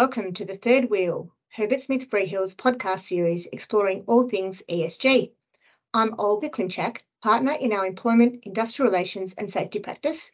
welcome 0.00 0.32
to 0.32 0.46
the 0.46 0.56
Third 0.56 0.88
Wheel, 0.88 1.30
Herbert 1.50 1.82
Smith 1.82 2.08
Freehills' 2.08 2.56
podcast 2.56 3.00
series 3.00 3.46
exploring 3.52 4.04
all 4.06 4.26
things 4.26 4.62
ESG. 4.66 5.30
I'm 5.92 6.14
Olga 6.18 6.48
Klimczak, 6.48 7.00
partner 7.22 7.52
in 7.60 7.74
our 7.74 7.84
employment, 7.84 8.44
industrial 8.46 8.90
relations, 8.90 9.34
and 9.36 9.52
safety 9.52 9.78
practice. 9.78 10.30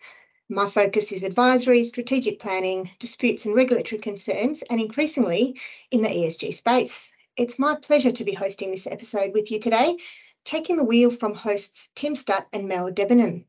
My 0.49 0.71
focus 0.71 1.11
is 1.11 1.25
advisory, 1.25 1.83
strategic 1.83 2.39
planning, 2.39 2.89
disputes 3.01 3.45
and 3.45 3.57
regulatory 3.57 4.01
concerns, 4.01 4.63
and 4.71 4.81
increasingly 4.81 5.59
in 5.91 6.03
the 6.03 6.11
ESG 6.11 6.55
space. 6.55 7.11
It's 7.37 7.59
my 7.59 7.75
pleasure 7.75 8.13
to 8.13 8.25
be 8.25 8.35
hosting 8.35 8.71
this 8.71 8.87
episode 8.87 9.33
with 9.35 9.51
you 9.51 9.59
today, 9.59 9.97
taking 10.45 10.77
the 10.77 10.85
wheel 10.85 11.11
from 11.11 11.35
hosts 11.35 11.91
Tim 11.97 12.15
Stutt 12.15 12.47
and 12.53 12.69
Mel 12.69 12.93
Debenham, 12.93 13.47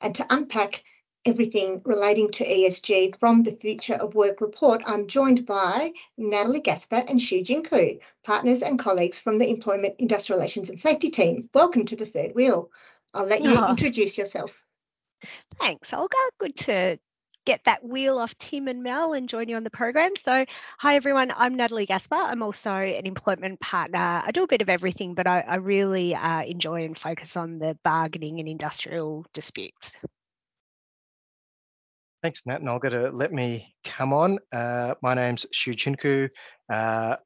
and 0.00 0.16
to 0.16 0.26
unpack 0.30 0.82
everything 1.24 1.82
relating 1.84 2.30
to 2.30 2.44
ESG 2.44 3.18
from 3.18 3.42
the 3.42 3.52
Future 3.52 3.94
of 3.94 4.14
Work 4.14 4.40
report, 4.40 4.82
I'm 4.86 5.06
joined 5.06 5.46
by 5.46 5.92
Natalie 6.16 6.60
Gaspar 6.60 7.04
and 7.08 7.20
Shiv 7.20 7.46
Jhinku, 7.46 8.00
partners 8.24 8.62
and 8.62 8.78
colleagues 8.78 9.20
from 9.20 9.38
the 9.38 9.48
Employment, 9.48 9.96
Industrial 9.98 10.38
Relations 10.38 10.70
and 10.70 10.80
Safety 10.80 11.10
team. 11.10 11.48
Welcome 11.52 11.84
to 11.86 11.96
the 11.96 12.06
Third 12.06 12.32
Wheel. 12.34 12.70
I'll 13.12 13.26
let 13.26 13.42
you 13.42 13.54
oh. 13.54 13.70
introduce 13.70 14.16
yourself. 14.16 14.62
Thanks, 15.58 15.92
Olga. 15.92 16.16
Good 16.38 16.56
to 16.56 16.98
get 17.44 17.64
that 17.64 17.84
wheel 17.84 18.18
off 18.18 18.36
Tim 18.38 18.68
and 18.68 18.82
Mel 18.82 19.12
and 19.12 19.28
join 19.28 19.48
you 19.48 19.56
on 19.56 19.64
the 19.64 19.70
program. 19.70 20.12
So, 20.16 20.44
hi 20.78 20.96
everyone, 20.96 21.32
I'm 21.36 21.54
Natalie 21.54 21.86
Gaspar. 21.86 22.14
I'm 22.14 22.42
also 22.42 22.70
an 22.70 23.06
employment 23.06 23.60
partner. 23.60 24.22
I 24.24 24.30
do 24.32 24.44
a 24.44 24.46
bit 24.46 24.62
of 24.62 24.70
everything, 24.70 25.14
but 25.14 25.26
I, 25.26 25.40
I 25.40 25.56
really 25.56 26.14
uh, 26.14 26.42
enjoy 26.44 26.84
and 26.84 26.96
focus 26.96 27.36
on 27.36 27.58
the 27.58 27.76
bargaining 27.82 28.40
and 28.40 28.48
industrial 28.48 29.26
disputes. 29.34 29.92
Thanks, 32.22 32.42
Nat 32.44 32.60
and 32.60 32.68
Olga, 32.68 32.90
to 32.90 33.10
let 33.10 33.32
me 33.32 33.74
come 33.82 34.12
on. 34.12 34.38
Uh, 34.52 34.94
my 35.02 35.14
name's 35.14 35.46
Shiv 35.52 35.76
Jhinku. 35.76 36.28
Uh, 36.70 37.16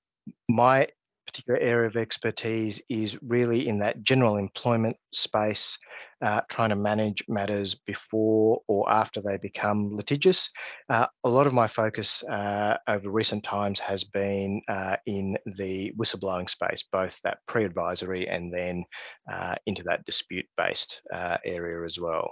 my 0.49 0.87
particular 1.27 1.59
area 1.59 1.89
of 1.89 1.97
expertise 1.97 2.81
is 2.89 3.19
really 3.21 3.67
in 3.67 3.81
that 3.81 4.05
general 4.05 4.37
employment 4.37 4.97
space, 5.13 5.81
uh, 6.23 6.43
trying 6.49 6.69
to 6.69 6.77
manage 6.77 7.25
matters 7.27 7.75
before 7.75 8.61
or 8.69 8.89
after 8.89 9.21
they 9.21 9.37
become 9.37 9.97
litigious. 9.97 10.51
Uh, 10.89 11.07
a 11.25 11.29
lot 11.29 11.49
of 11.49 11.53
my 11.53 11.67
focus 11.67 12.23
uh, 12.25 12.77
over 12.87 13.11
recent 13.11 13.43
times 13.43 13.81
has 13.81 14.05
been 14.05 14.63
uh, 14.69 14.95
in 15.07 15.37
the 15.57 15.93
whistleblowing 15.99 16.49
space, 16.49 16.85
both 16.93 17.19
that 17.25 17.39
pre 17.49 17.65
advisory 17.65 18.29
and 18.29 18.55
then 18.55 18.85
uh, 19.33 19.57
into 19.67 19.83
that 19.83 20.05
dispute 20.05 20.47
based 20.57 21.03
uh, 21.13 21.39
area 21.45 21.85
as 21.85 21.99
well. 21.99 22.31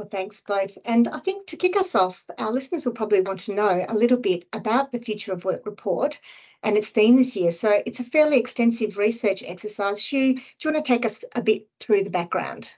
Well, 0.00 0.08
thanks 0.10 0.40
both. 0.40 0.78
And 0.86 1.08
I 1.08 1.18
think 1.18 1.48
to 1.48 1.58
kick 1.58 1.76
us 1.76 1.94
off, 1.94 2.24
our 2.38 2.50
listeners 2.50 2.86
will 2.86 2.94
probably 2.94 3.20
want 3.20 3.40
to 3.40 3.52
know 3.52 3.84
a 3.86 3.92
little 3.94 4.16
bit 4.16 4.46
about 4.50 4.92
the 4.92 4.98
Future 4.98 5.34
of 5.34 5.44
Work 5.44 5.66
report 5.66 6.18
and 6.62 6.78
its 6.78 6.88
theme 6.88 7.16
this 7.16 7.36
year. 7.36 7.52
So 7.52 7.82
it's 7.84 8.00
a 8.00 8.04
fairly 8.04 8.38
extensive 8.38 8.96
research 8.96 9.42
exercise. 9.42 10.02
Shiv, 10.02 10.36
do 10.36 10.40
you 10.62 10.72
want 10.72 10.82
to 10.82 10.90
take 10.90 11.04
us 11.04 11.22
a 11.36 11.42
bit 11.42 11.68
through 11.80 12.04
the 12.04 12.10
background? 12.10 12.70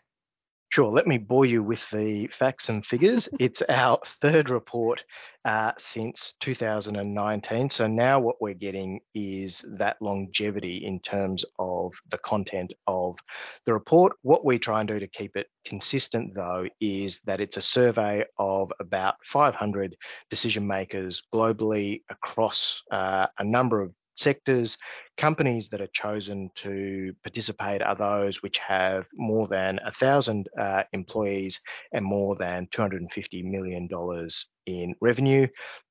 Sure, 0.73 0.91
let 0.91 1.07
me 1.07 1.19
bore 1.19 1.45
you 1.45 1.63
with 1.63 1.87
the 1.91 2.29
facts 2.29 2.71
and 2.71 2.87
figures. 2.87 3.29
it's 3.39 3.61
our 3.69 3.99
third 4.23 4.49
report 4.49 5.05
uh, 5.45 5.73
since 5.77 6.33
2019. 6.41 7.69
So 7.69 7.87
now 7.87 8.21
what 8.21 8.41
we're 8.41 8.55
getting 8.55 9.01
is 9.15 9.63
that 9.77 10.01
longevity 10.01 10.79
in 10.79 11.01
terms 11.01 11.45
of 11.59 11.93
the 12.09 12.17
content 12.17 12.73
of 12.87 13.19
the 13.67 13.75
report. 13.75 14.15
What 14.23 14.47
we 14.47 14.59
try 14.59 14.81
and 14.81 14.89
do 14.89 14.99
to 14.99 15.07
keep 15.07 15.37
it 15.37 15.49
consistent, 15.67 16.35
though, 16.35 16.67
is 16.81 17.21
that 17.27 17.43
it's 17.43 17.59
a 17.59 17.61
survey 17.61 18.25
of 18.39 18.73
about 18.81 19.17
500 19.27 19.95
decision 20.31 20.67
makers 20.67 21.23
globally 21.35 22.01
across 22.09 22.83
uh, 22.91 23.27
a 23.39 23.45
number 23.45 23.83
of 23.83 23.93
sectors. 24.17 24.79
Companies 25.17 25.69
that 25.69 25.81
are 25.81 25.89
chosen 25.89 26.51
to 26.57 27.15
participate 27.23 27.83
are 27.83 27.95
those 27.95 28.43
which 28.43 28.59
have 28.59 29.07
more 29.15 29.47
than 29.47 29.79
a 29.85 29.93
thousand 29.93 30.49
uh, 30.59 30.83
employees 30.93 31.61
and 31.93 32.05
more 32.05 32.35
than 32.37 32.67
$250 32.69 33.45
million 33.45 33.89
in 34.67 34.95
revenue. 35.01 35.47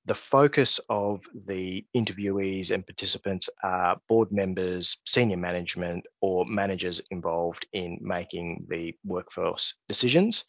The 0.05 0.15
focus 0.15 0.79
of 0.89 1.21
the 1.45 1.85
interviewees 1.95 2.71
and 2.71 2.85
participants 2.85 3.49
are 3.63 3.99
board 4.09 4.31
members, 4.31 4.97
senior 5.05 5.37
management, 5.37 6.05
or 6.21 6.45
managers 6.45 7.01
involved 7.11 7.67
in 7.71 7.99
making 8.01 8.65
the 8.67 8.95
workforce 9.05 9.75
decisions. 9.87 10.43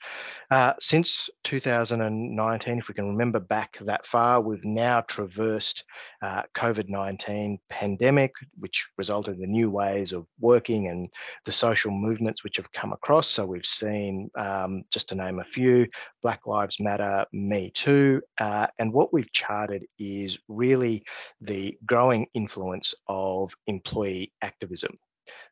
Uh, 0.50 0.72
since 0.80 1.28
2019, 1.44 2.78
if 2.78 2.88
we 2.88 2.94
can 2.94 3.08
remember 3.08 3.40
back 3.40 3.76
that 3.82 4.06
far, 4.06 4.40
we've 4.40 4.64
now 4.64 5.02
traversed 5.02 5.84
uh, 6.22 6.42
COVID-19 6.54 7.58
pandemic, 7.68 8.32
which 8.62 8.88
resulted 8.96 9.34
in 9.34 9.40
the 9.40 9.46
new 9.46 9.68
ways 9.68 10.12
of 10.12 10.26
working 10.38 10.86
and 10.88 11.08
the 11.44 11.52
social 11.52 11.90
movements 11.90 12.44
which 12.44 12.56
have 12.56 12.70
come 12.72 12.92
across. 12.92 13.28
So 13.28 13.44
we've 13.44 13.66
seen, 13.66 14.30
um, 14.36 14.84
just 14.92 15.08
to 15.08 15.16
name 15.16 15.40
a 15.40 15.44
few, 15.44 15.88
Black 16.22 16.46
Lives 16.46 16.78
Matter, 16.78 17.26
Me 17.32 17.70
Too, 17.74 18.22
uh, 18.38 18.68
and 18.78 18.92
what 18.92 19.12
we've 19.12 19.32
charted 19.32 19.84
is 19.98 20.38
really 20.48 21.04
the 21.40 21.76
growing 21.84 22.28
influence 22.34 22.94
of 23.08 23.52
employee 23.66 24.32
activism. 24.40 24.96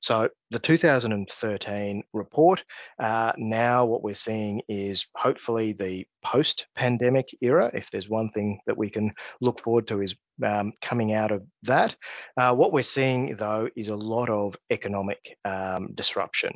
So 0.00 0.28
the 0.50 0.58
2013 0.58 2.02
report, 2.12 2.64
uh, 2.98 3.32
now 3.36 3.84
what 3.84 4.02
we're 4.02 4.14
seeing 4.14 4.62
is 4.68 5.06
hopefully 5.14 5.72
the 5.72 6.06
post-pandemic 6.24 7.28
era. 7.40 7.70
If 7.72 7.90
there's 7.90 8.08
one 8.08 8.30
thing 8.30 8.60
that 8.66 8.78
we 8.78 8.90
can 8.90 9.12
look 9.40 9.60
forward 9.60 9.88
to 9.88 10.00
is 10.00 10.16
um, 10.44 10.72
coming 10.80 11.12
out 11.12 11.32
of 11.32 11.42
that. 11.64 11.96
Uh, 12.36 12.54
what 12.54 12.72
we're 12.72 12.82
seeing 12.82 13.36
though 13.36 13.68
is 13.76 13.88
a 13.88 13.96
lot 13.96 14.30
of 14.30 14.56
economic 14.70 15.36
um, 15.44 15.92
disruption. 15.94 16.54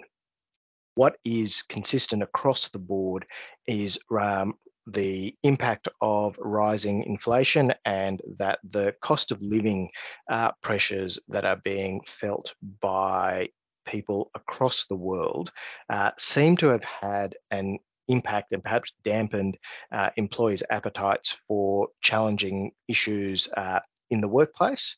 What 0.96 1.16
is 1.24 1.62
consistent 1.68 2.22
across 2.22 2.68
the 2.68 2.78
board 2.78 3.26
is 3.66 3.98
um, 4.18 4.54
the 4.86 5.34
impact 5.42 5.88
of 6.00 6.36
rising 6.38 7.04
inflation 7.04 7.72
and 7.84 8.20
that 8.38 8.58
the 8.64 8.94
cost 9.00 9.30
of 9.30 9.40
living 9.40 9.90
uh, 10.30 10.52
pressures 10.62 11.18
that 11.28 11.44
are 11.44 11.60
being 11.64 12.00
felt 12.06 12.54
by 12.80 13.48
people 13.86 14.30
across 14.34 14.84
the 14.88 14.96
world 14.96 15.52
uh, 15.90 16.10
seem 16.18 16.56
to 16.56 16.68
have 16.68 16.84
had 16.84 17.34
an 17.50 17.78
impact 18.08 18.52
and 18.52 18.62
perhaps 18.62 18.92
dampened 19.04 19.56
uh, 19.92 20.10
employees' 20.16 20.62
appetites 20.70 21.36
for 21.48 21.88
challenging 22.02 22.70
issues 22.88 23.48
uh, 23.56 23.80
in 24.10 24.20
the 24.20 24.28
workplace. 24.28 24.96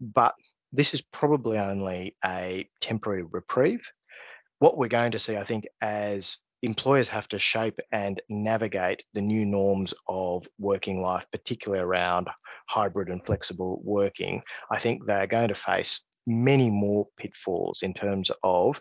But 0.00 0.34
this 0.72 0.94
is 0.94 1.00
probably 1.00 1.58
only 1.58 2.16
a 2.24 2.68
temporary 2.80 3.22
reprieve. 3.22 3.90
What 4.58 4.76
we're 4.76 4.88
going 4.88 5.12
to 5.12 5.18
see, 5.18 5.36
I 5.36 5.44
think, 5.44 5.66
as 5.80 6.38
employers 6.62 7.08
have 7.08 7.28
to 7.28 7.38
shape 7.38 7.78
and 7.92 8.20
navigate 8.28 9.04
the 9.14 9.20
new 9.20 9.46
norms 9.46 9.94
of 10.08 10.46
working 10.58 11.00
life, 11.00 11.26
particularly 11.32 11.82
around 11.82 12.28
hybrid 12.68 13.08
and 13.08 13.24
flexible 13.24 13.80
working, 13.84 14.42
I 14.70 14.78
think 14.78 15.06
they're 15.06 15.26
going 15.26 15.48
to 15.48 15.54
face 15.54 16.00
many 16.26 16.70
more 16.70 17.06
pitfalls 17.16 17.80
in 17.82 17.94
terms 17.94 18.30
of 18.42 18.80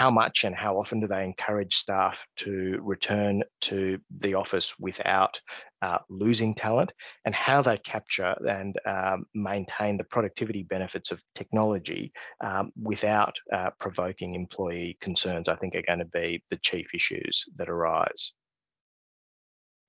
how 0.00 0.10
much 0.10 0.44
and 0.44 0.56
how 0.56 0.78
often 0.78 0.98
do 0.98 1.06
they 1.06 1.22
encourage 1.22 1.76
staff 1.76 2.26
to 2.34 2.78
return 2.80 3.42
to 3.60 3.98
the 4.20 4.32
office 4.32 4.72
without 4.78 5.38
uh, 5.82 5.98
losing 6.08 6.54
talent 6.54 6.90
and 7.26 7.34
how 7.34 7.60
they 7.60 7.76
capture 7.76 8.34
and 8.48 8.76
um, 8.86 9.26
maintain 9.34 9.98
the 9.98 10.04
productivity 10.04 10.62
benefits 10.62 11.10
of 11.10 11.22
technology 11.34 12.10
um, 12.42 12.72
without 12.80 13.36
uh, 13.52 13.68
provoking 13.78 14.34
employee 14.34 14.96
concerns, 15.02 15.50
I 15.50 15.56
think 15.56 15.74
are 15.74 15.82
going 15.86 15.98
to 15.98 16.06
be 16.06 16.42
the 16.48 16.56
chief 16.56 16.94
issues 16.94 17.44
that 17.56 17.68
arise. 17.68 18.32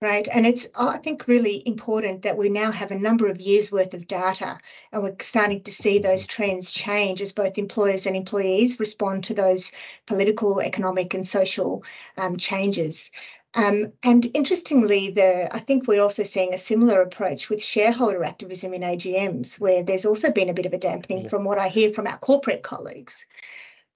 Right. 0.02 0.28
And 0.34 0.48
it's, 0.48 0.66
I 0.74 0.98
think, 0.98 1.28
really 1.28 1.62
important 1.64 2.24
that 2.24 2.36
we 2.36 2.50
now 2.50 2.72
have 2.72 2.90
a 2.90 2.98
number 2.98 3.28
of 3.28 3.40
years 3.40 3.72
worth 3.72 3.94
of 3.94 4.08
data 4.08 4.58
and 4.92 5.04
we're 5.04 5.16
starting 5.20 5.62
to 5.62 5.72
see 5.72 6.00
those 6.00 6.26
trends 6.26 6.72
change 6.72 7.22
as 7.22 7.34
both 7.34 7.60
employers 7.60 8.08
and 8.08 8.16
employees 8.16 8.80
respond 8.80 9.26
to 9.26 9.36
those 9.36 9.72
political, 10.08 10.60
economic, 10.60 11.14
and 11.14 11.28
social 11.28 11.84
um, 12.18 12.38
changes. 12.38 13.12
Um, 13.54 13.94
and 14.02 14.26
interestingly, 14.34 15.12
the 15.12 15.54
I 15.54 15.60
think 15.60 15.88
we're 15.88 16.02
also 16.02 16.24
seeing 16.24 16.54
a 16.54 16.58
similar 16.58 17.02
approach 17.02 17.50
with 17.50 17.64
shareholder 17.64 18.24
activism 18.24 18.74
in 18.74 18.82
AGMs, 18.82 19.60
where 19.60 19.84
there's 19.84 20.06
also 20.06 20.32
been 20.32 20.50
a 20.50 20.54
bit 20.54 20.66
of 20.66 20.74
a 20.74 20.80
dampening 20.80 21.24
yeah. 21.24 21.30
from 21.30 21.44
what 21.44 21.60
I 21.60 21.68
hear 21.68 21.94
from 21.94 22.08
our 22.08 22.18
corporate 22.18 22.64
colleagues. 22.64 23.26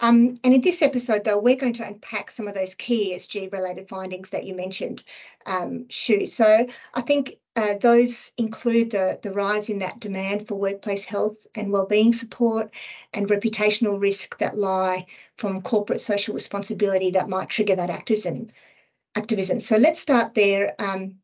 Um, 0.02 0.36
and 0.44 0.54
in 0.54 0.62
this 0.62 0.82
episode, 0.82 1.24
though, 1.24 1.40
we're 1.40 1.56
going 1.56 1.74
to 1.74 1.88
unpack 1.88 2.30
some 2.30 2.48
of 2.48 2.54
those 2.54 2.76
key 2.76 3.14
ESG 3.16 3.52
related 3.52 3.88
findings 3.88 4.32
that 4.32 4.44
you 4.44 4.54
mentioned, 4.54 5.04
um, 5.46 5.88
Shiv. 5.90 6.28
So 6.30 6.68
I 6.94 7.02
think 7.02 7.38
uh, 7.56 7.76
those 7.80 8.32
include 8.38 8.92
the, 8.92 9.18
the 9.22 9.32
rise 9.32 9.70
in 9.70 9.80
that 9.80 10.00
demand 10.00 10.48
for 10.48 10.56
workplace 10.56 11.06
health 11.06 11.48
and 11.56 11.72
wellbeing 11.72 12.12
support 12.12 12.74
and 13.14 13.30
reputational 13.30 14.00
risk 14.00 14.38
that 14.40 14.58
lie 14.58 15.06
from 15.38 15.62
corporate 15.62 16.02
social 16.02 16.34
responsibility 16.34 17.12
that 17.12 17.30
might 17.30 17.50
trigger 17.50 17.78
that 17.78 17.90
activism. 17.90 18.50
activism. 19.16 19.62
So 19.62 19.78
let's 19.78 20.02
start 20.02 20.34
there. 20.34 20.76
Um, 20.78 21.16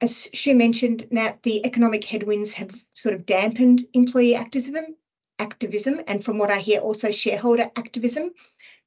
as 0.00 0.28
Shiv 0.32 0.56
mentioned, 0.56 1.08
Nat, 1.10 1.42
the 1.42 1.66
economic 1.66 2.04
headwinds 2.04 2.52
have 2.54 2.70
sort 2.94 3.14
of 3.14 3.26
dampened 3.26 3.84
employee 3.92 4.34
activism, 4.34 4.96
activism, 5.38 6.00
and 6.06 6.24
from 6.24 6.38
what 6.38 6.50
I 6.50 6.58
hear, 6.58 6.80
also 6.80 7.10
shareholder 7.10 7.70
activism, 7.76 8.30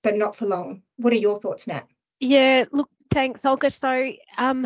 but 0.04 0.16
not 0.16 0.36
for 0.36 0.46
long. 0.46 0.84
What 0.98 1.14
are 1.14 1.18
your 1.18 1.40
thoughts, 1.40 1.68
Nat? 1.68 1.88
Yeah, 2.20 2.66
look, 2.72 2.90
thanks, 3.10 3.44
Olga. 3.46 3.70
So, 3.70 4.12
um, 4.38 4.66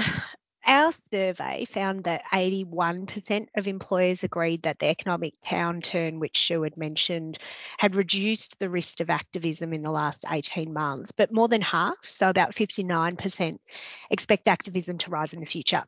our 0.66 0.92
survey 1.12 1.66
found 1.66 2.06
that 2.06 2.24
81% 2.34 3.48
of 3.56 3.68
employers 3.68 4.24
agreed 4.24 4.64
that 4.64 4.80
the 4.80 4.88
economic 4.88 5.36
downturn, 5.46 6.20
which 6.20 6.36
Shiv 6.36 6.64
had 6.64 6.76
mentioned, 6.76 7.38
had 7.78 7.96
reduced 7.96 8.58
the 8.58 8.70
risk 8.70 9.00
of 9.00 9.10
activism 9.10 9.74
in 9.74 9.84
the 9.84 9.92
last 9.92 10.26
18 10.30 10.74
months, 10.74 11.12
but 11.12 11.32
more 11.32 11.48
than 11.48 11.62
half, 11.62 11.98
so 12.02 12.30
about 12.30 12.56
59%, 12.56 13.60
expect 14.10 14.48
activism 14.48 14.98
to 15.00 15.12
rise 15.12 15.34
in 15.34 15.40
the 15.40 15.46
future. 15.46 15.84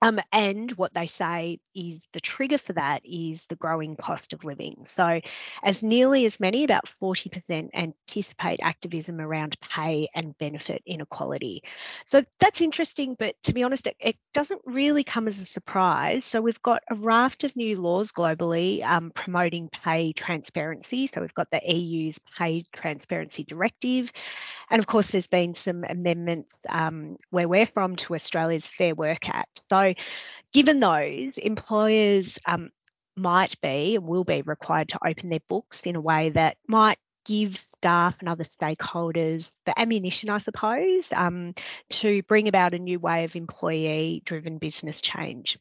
Um, 0.00 0.20
and 0.32 0.70
what 0.72 0.94
they 0.94 1.06
say 1.06 1.58
is 1.74 2.00
the 2.12 2.20
trigger 2.20 2.58
for 2.58 2.72
that 2.74 3.02
is 3.04 3.46
the 3.46 3.56
growing 3.56 3.96
cost 3.96 4.32
of 4.32 4.44
living. 4.44 4.84
So, 4.86 5.20
as 5.62 5.82
nearly 5.82 6.24
as 6.24 6.38
many, 6.38 6.64
about 6.64 6.90
40%, 7.02 7.70
anticipate 7.74 8.60
activism 8.62 9.20
around 9.20 9.58
pay 9.60 10.08
and 10.14 10.36
benefit 10.38 10.82
inequality. 10.86 11.64
So, 12.06 12.22
that's 12.38 12.60
interesting, 12.60 13.16
but 13.18 13.34
to 13.44 13.52
be 13.52 13.64
honest, 13.64 13.88
it, 13.88 13.96
it 13.98 14.16
doesn't 14.32 14.62
really 14.64 15.02
come 15.02 15.26
as 15.26 15.40
a 15.40 15.44
surprise. 15.44 16.24
So, 16.24 16.40
we've 16.40 16.62
got 16.62 16.82
a 16.90 16.94
raft 16.94 17.42
of 17.42 17.56
new 17.56 17.80
laws 17.80 18.12
globally 18.12 18.84
um, 18.84 19.10
promoting 19.10 19.68
pay 19.68 20.12
transparency. 20.12 21.08
So, 21.08 21.20
we've 21.20 21.34
got 21.34 21.50
the 21.50 21.60
EU's 21.64 22.20
Pay 22.38 22.64
Transparency 22.72 23.42
Directive. 23.42 24.12
And 24.70 24.78
of 24.78 24.86
course, 24.86 25.10
there's 25.10 25.26
been 25.26 25.54
some 25.54 25.82
amendments 25.82 26.54
um, 26.68 27.16
where 27.30 27.48
we're 27.48 27.66
from 27.66 27.96
to 27.96 28.14
Australia's 28.14 28.66
Fair 28.66 28.94
Work 28.94 29.28
Act. 29.28 29.64
So, 29.70 29.87
given 30.52 30.80
those, 30.80 31.38
employers 31.38 32.38
um, 32.46 32.70
might 33.16 33.60
be 33.60 33.96
and 33.96 34.06
will 34.06 34.24
be 34.24 34.42
required 34.42 34.90
to 34.90 35.06
open 35.06 35.28
their 35.28 35.40
books 35.48 35.82
in 35.82 35.96
a 35.96 36.00
way 36.00 36.30
that 36.30 36.56
might 36.66 36.98
give 37.24 37.66
staff 37.76 38.16
and 38.20 38.28
other 38.28 38.44
stakeholders 38.44 39.50
the 39.66 39.78
ammunition, 39.78 40.30
I 40.30 40.38
suppose, 40.38 41.12
um, 41.12 41.54
to 41.90 42.22
bring 42.22 42.48
about 42.48 42.74
a 42.74 42.78
new 42.78 42.98
way 42.98 43.24
of 43.24 43.36
employee 43.36 44.22
driven 44.24 44.58
business 44.58 45.00
change. 45.00 45.58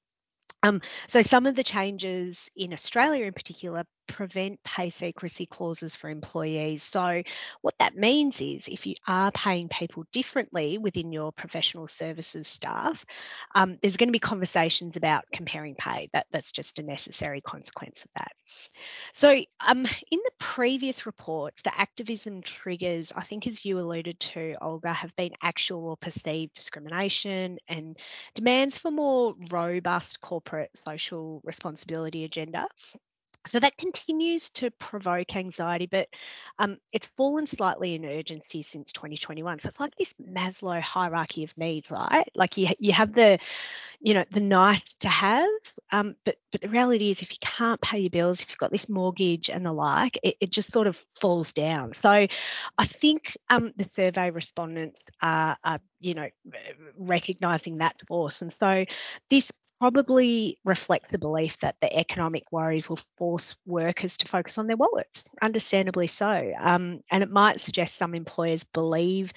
Um, 0.64 0.82
so 1.08 1.22
some 1.22 1.46
of 1.46 1.56
the 1.56 1.64
changes 1.64 2.50
in 2.56 2.74
Australia 2.74 3.26
in 3.26 3.34
particular 3.34 3.84
prevent 4.18 4.64
pay 4.64 4.90
secrecy 4.90 5.46
clauses 5.46 5.96
for 5.96 6.10
employees. 6.10 6.82
So 6.82 7.22
what 7.62 7.76
that 7.78 7.96
means 7.96 8.42
is 8.42 8.68
if 8.68 8.88
you 8.88 8.96
are 9.08 9.32
paying 9.32 9.68
people 9.68 10.06
differently 10.12 10.80
within 10.80 11.12
your 11.12 11.32
professional 11.32 11.88
services 11.88 12.48
staff, 12.48 13.06
um, 13.54 13.78
there's 13.80 13.96
going 13.96 14.08
to 14.08 14.14
be 14.14 14.18
conversations 14.18 14.98
about 14.98 15.26
comparing 15.32 15.76
pay. 15.76 16.10
That, 16.14 16.26
that's 16.32 16.52
just 16.52 16.80
a 16.80 16.84
necessary 16.84 17.42
consequence 17.42 18.06
of 18.06 18.10
that. 18.16 18.32
So 19.14 19.30
um, 19.60 19.86
in 20.12 20.20
the 20.24 20.32
previous 20.40 21.06
reports, 21.06 21.62
the 21.62 21.80
activism 21.80 22.42
triggers, 22.42 23.14
I 23.16 23.22
think 23.22 23.46
as 23.46 23.64
you 23.64 23.78
alluded 23.78 24.20
to, 24.20 24.56
Olga, 24.60 24.94
have 24.94 25.16
been 25.16 25.34
actual 25.44 25.90
or 25.90 25.98
perceived 25.98 26.56
discrimination 26.56 27.60
and 27.68 27.96
demands 28.34 28.80
for 28.80 28.90
more 28.90 29.36
robust 29.52 30.22
corporate 30.22 30.72
social 30.88 31.40
responsibility 31.44 32.24
agenda. 32.24 32.66
So 33.48 33.60
that 33.60 33.78
continues 33.78 34.50
to 34.52 34.72
provoke 34.72 35.36
anxiety, 35.36 35.86
but 35.86 36.08
um, 36.60 36.78
it's 36.94 37.08
fallen 37.18 37.48
slightly 37.48 37.96
in 37.96 38.06
urgency 38.06 38.62
since 38.62 38.92
2021. 38.92 39.60
So 39.60 39.70
it's 39.70 39.80
like 39.80 39.96
this 39.96 40.14
Maslow 40.22 40.82
hierarchy 40.82 41.44
of 41.44 41.58
needs, 41.58 41.92
right? 41.92 42.30
Like 42.36 42.58
you, 42.58 42.70
you 42.80 42.92
have 42.94 43.14
the, 43.14 43.40
you 44.00 44.14
know, 44.14 44.26
the 44.32 44.40
nice 44.40 44.96
to 44.96 45.10
have, 45.10 45.50
um, 45.92 46.16
but 46.24 46.38
but 46.52 46.62
the 46.62 46.70
reality 46.70 47.10
is, 47.10 47.22
if 47.22 47.32
you 47.32 47.38
can't 47.42 47.82
pay 47.82 48.00
your 48.00 48.10
bills, 48.10 48.42
if 48.42 48.50
you've 48.50 48.58
got 48.58 48.72
this 48.72 48.88
mortgage 48.88 49.50
and 49.50 49.66
the 49.66 49.74
like, 49.74 50.18
it, 50.24 50.38
it 50.40 50.52
just 50.52 50.72
sort 50.72 50.88
of 50.88 51.04
falls 51.20 51.54
down. 51.54 51.94
So 51.94 52.10
I 52.10 52.86
think 52.86 53.38
um, 53.50 53.74
the 53.76 53.84
survey 53.84 54.32
respondents 54.32 55.04
are, 55.22 55.58
are, 55.64 55.80
you 56.00 56.14
know, 56.14 56.30
recognizing 56.98 57.80
that 57.80 57.96
force, 58.08 58.42
and 58.42 58.54
so 58.54 58.86
this 59.30 59.52
probably 59.80 60.58
reflect 60.66 61.12
the 61.12 61.18
belief 61.18 61.60
that 61.60 61.76
the 61.82 61.98
economic 61.98 62.44
worries 62.52 62.90
will 62.90 63.00
force 63.18 63.56
workers 63.66 64.18
to 64.18 64.28
focus 64.28 64.58
on 64.58 64.68
their 64.68 64.78
wallets, 64.78 65.30
understandably 65.42 66.08
so. 66.08 66.52
Um, 66.60 67.02
and 67.12 67.24
it 67.24 67.30
might 67.30 67.60
suggest 67.60 67.96
some 67.96 68.16
employers 68.16 68.64
believe 68.64 69.34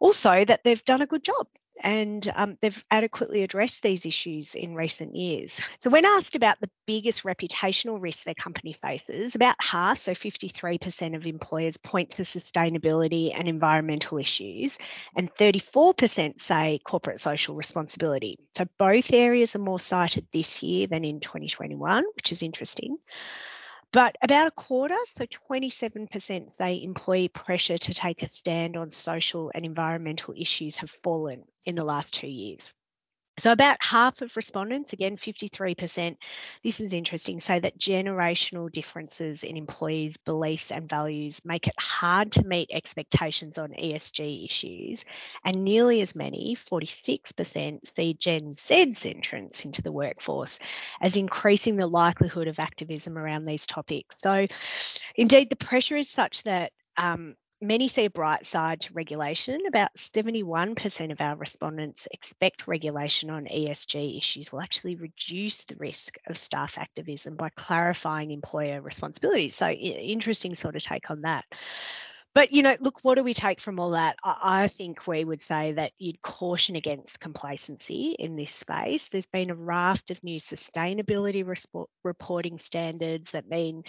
also 0.00 0.44
that 0.44 0.64
they've 0.64 0.84
done 0.84 1.02
a 1.02 1.06
good 1.06 1.24
job 1.24 1.46
and 1.82 2.32
um, 2.34 2.56
they've 2.60 2.84
adequately 2.90 3.42
addressed 3.42 3.82
these 3.82 4.06
issues 4.06 4.54
in 4.54 4.74
recent 4.74 5.14
years. 5.14 5.60
So, 5.80 5.90
when 5.90 6.04
asked 6.04 6.36
about 6.36 6.60
the 6.60 6.70
biggest 6.86 7.24
reputational 7.24 8.00
risk 8.00 8.24
their 8.24 8.34
company 8.34 8.72
faces, 8.72 9.34
about 9.34 9.56
half, 9.60 9.98
so 9.98 10.12
53% 10.12 11.16
of 11.16 11.26
employers 11.26 11.76
point 11.76 12.10
to 12.10 12.22
sustainability 12.22 13.32
and 13.36 13.48
environmental 13.48 14.18
issues, 14.18 14.78
and 15.16 15.32
34% 15.34 16.40
say 16.40 16.80
corporate 16.84 17.20
social 17.20 17.54
responsibility. 17.54 18.38
So, 18.56 18.66
both 18.78 19.12
areas 19.12 19.54
are 19.56 19.60
more 19.60 19.80
cited 19.80 20.26
this 20.32 20.62
year 20.62 20.86
than 20.86 21.04
in 21.04 21.20
2021, 21.20 22.04
which 22.16 22.32
is 22.32 22.42
interesting. 22.42 22.96
But 23.92 24.16
about 24.22 24.48
a 24.48 24.52
quarter, 24.52 24.96
so 25.14 25.26
27%, 25.26 26.56
say 26.56 26.82
employee 26.82 27.28
pressure 27.28 27.78
to 27.78 27.94
take 27.94 28.22
a 28.22 28.28
stand 28.30 28.76
on 28.76 28.90
social 28.90 29.52
and 29.54 29.66
environmental 29.66 30.34
issues 30.36 30.76
have 30.76 30.90
fallen 30.90 31.44
in 31.66 31.74
the 31.74 31.84
last 31.84 32.14
two 32.14 32.28
years. 32.28 32.74
So, 33.42 33.50
about 33.50 33.78
half 33.80 34.22
of 34.22 34.36
respondents, 34.36 34.92
again 34.92 35.16
53%, 35.16 36.16
this 36.62 36.78
is 36.78 36.92
interesting, 36.92 37.40
say 37.40 37.58
that 37.58 37.76
generational 37.76 38.70
differences 38.70 39.42
in 39.42 39.56
employees' 39.56 40.16
beliefs 40.16 40.70
and 40.70 40.88
values 40.88 41.40
make 41.44 41.66
it 41.66 41.74
hard 41.76 42.30
to 42.32 42.46
meet 42.46 42.70
expectations 42.72 43.58
on 43.58 43.70
ESG 43.70 44.46
issues. 44.46 45.04
And 45.44 45.64
nearly 45.64 46.02
as 46.02 46.14
many, 46.14 46.54
46%, 46.54 47.84
see 47.84 48.14
Gen 48.14 48.54
Z's 48.54 49.04
entrance 49.06 49.64
into 49.64 49.82
the 49.82 49.90
workforce 49.90 50.60
as 51.00 51.16
increasing 51.16 51.76
the 51.76 51.88
likelihood 51.88 52.46
of 52.46 52.60
activism 52.60 53.18
around 53.18 53.46
these 53.46 53.66
topics. 53.66 54.14
So, 54.20 54.46
indeed, 55.16 55.50
the 55.50 55.56
pressure 55.56 55.96
is 55.96 56.08
such 56.08 56.44
that 56.44 56.70
um, 56.96 57.34
many 57.62 57.88
see 57.88 58.04
a 58.04 58.10
bright 58.10 58.44
side 58.44 58.80
to 58.82 58.92
regulation. 58.92 59.60
About 59.66 59.94
71% 59.94 61.12
of 61.12 61.20
our 61.20 61.36
respondents 61.36 62.08
expect 62.10 62.66
regulation 62.66 63.30
on 63.30 63.46
ESG 63.46 64.18
issues 64.18 64.52
will 64.52 64.60
actually 64.60 64.96
reduce 64.96 65.64
the 65.64 65.76
risk 65.76 66.16
of 66.26 66.36
staff 66.36 66.76
activism 66.76 67.36
by 67.36 67.50
clarifying 67.50 68.32
employer 68.32 68.82
responsibilities. 68.82 69.54
So, 69.54 69.68
interesting 69.68 70.54
sort 70.54 70.76
of 70.76 70.82
take 70.82 71.10
on 71.10 71.22
that. 71.22 71.44
But, 72.34 72.52
you 72.52 72.62
know, 72.62 72.76
look, 72.80 73.00
what 73.02 73.16
do 73.16 73.22
we 73.22 73.34
take 73.34 73.60
from 73.60 73.78
all 73.78 73.90
that? 73.90 74.16
I 74.24 74.66
think 74.68 75.06
we 75.06 75.22
would 75.22 75.42
say 75.42 75.72
that 75.72 75.92
you'd 75.98 76.22
caution 76.22 76.76
against 76.76 77.20
complacency 77.20 78.16
in 78.18 78.36
this 78.36 78.52
space. 78.52 79.08
There's 79.08 79.26
been 79.26 79.50
a 79.50 79.54
raft 79.54 80.10
of 80.10 80.24
new 80.24 80.40
sustainability 80.40 81.44
reporting 82.02 82.56
standards 82.56 83.32
that 83.32 83.50
mean 83.50 83.84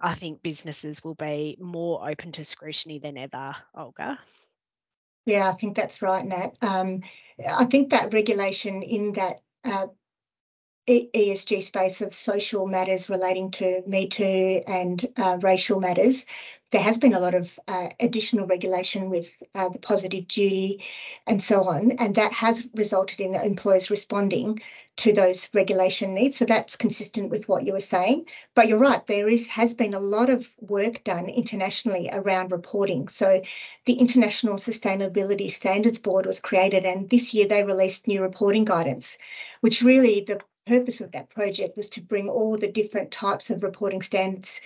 I 0.00 0.14
think 0.14 0.42
businesses 0.42 1.02
will 1.02 1.14
be 1.14 1.56
more 1.60 2.08
open 2.08 2.32
to 2.32 2.44
scrutiny 2.44 2.98
than 2.98 3.18
ever, 3.18 3.54
Olga. 3.74 4.18
Yeah, 5.26 5.48
I 5.48 5.52
think 5.52 5.76
that's 5.76 6.00
right, 6.00 6.24
Nat. 6.24 6.56
Um, 6.62 7.02
I 7.46 7.64
think 7.66 7.90
that 7.90 8.14
regulation 8.14 8.82
in 8.82 9.12
that 9.14 9.40
uh, 9.64 9.88
ESG 10.88 11.62
space 11.62 12.00
of 12.00 12.14
social 12.14 12.66
matters 12.66 13.10
relating 13.10 13.50
to 13.52 13.82
Me 13.86 14.08
Too 14.08 14.62
and 14.66 15.04
uh, 15.16 15.38
racial 15.42 15.80
matters 15.80 16.24
there 16.70 16.82
has 16.82 16.98
been 16.98 17.14
a 17.14 17.20
lot 17.20 17.34
of 17.34 17.58
uh, 17.66 17.88
additional 17.98 18.46
regulation 18.46 19.08
with 19.08 19.30
uh, 19.54 19.70
the 19.70 19.78
positive 19.78 20.28
duty 20.28 20.84
and 21.26 21.42
so 21.42 21.62
on, 21.62 21.92
and 21.92 22.16
that 22.16 22.32
has 22.32 22.68
resulted 22.74 23.20
in 23.20 23.34
employers 23.34 23.90
responding 23.90 24.60
to 24.96 25.12
those 25.12 25.48
regulation 25.54 26.12
needs. 26.12 26.36
So 26.36 26.44
that's 26.44 26.76
consistent 26.76 27.30
with 27.30 27.48
what 27.48 27.64
you 27.64 27.72
were 27.72 27.80
saying. 27.80 28.26
But 28.54 28.68
you're 28.68 28.80
right, 28.80 29.06
there 29.06 29.28
is 29.28 29.46
has 29.46 29.72
been 29.72 29.94
a 29.94 30.00
lot 30.00 30.28
of 30.28 30.46
work 30.60 31.04
done 31.04 31.28
internationally 31.28 32.10
around 32.12 32.52
reporting. 32.52 33.08
So 33.08 33.42
the 33.86 33.94
International 33.94 34.56
Sustainability 34.56 35.50
Standards 35.50 35.98
Board 35.98 36.26
was 36.26 36.40
created, 36.40 36.84
and 36.84 37.08
this 37.08 37.32
year 37.32 37.46
they 37.46 37.64
released 37.64 38.08
new 38.08 38.20
reporting 38.20 38.64
guidance, 38.64 39.16
which 39.60 39.82
really 39.82 40.20
the 40.20 40.40
purpose 40.66 41.00
of 41.00 41.12
that 41.12 41.30
project 41.30 41.76
was 41.78 41.88
to 41.88 42.02
bring 42.02 42.28
all 42.28 42.58
the 42.58 42.70
different 42.70 43.10
types 43.10 43.48
of 43.48 43.62
reporting 43.62 44.02
standards 44.02 44.60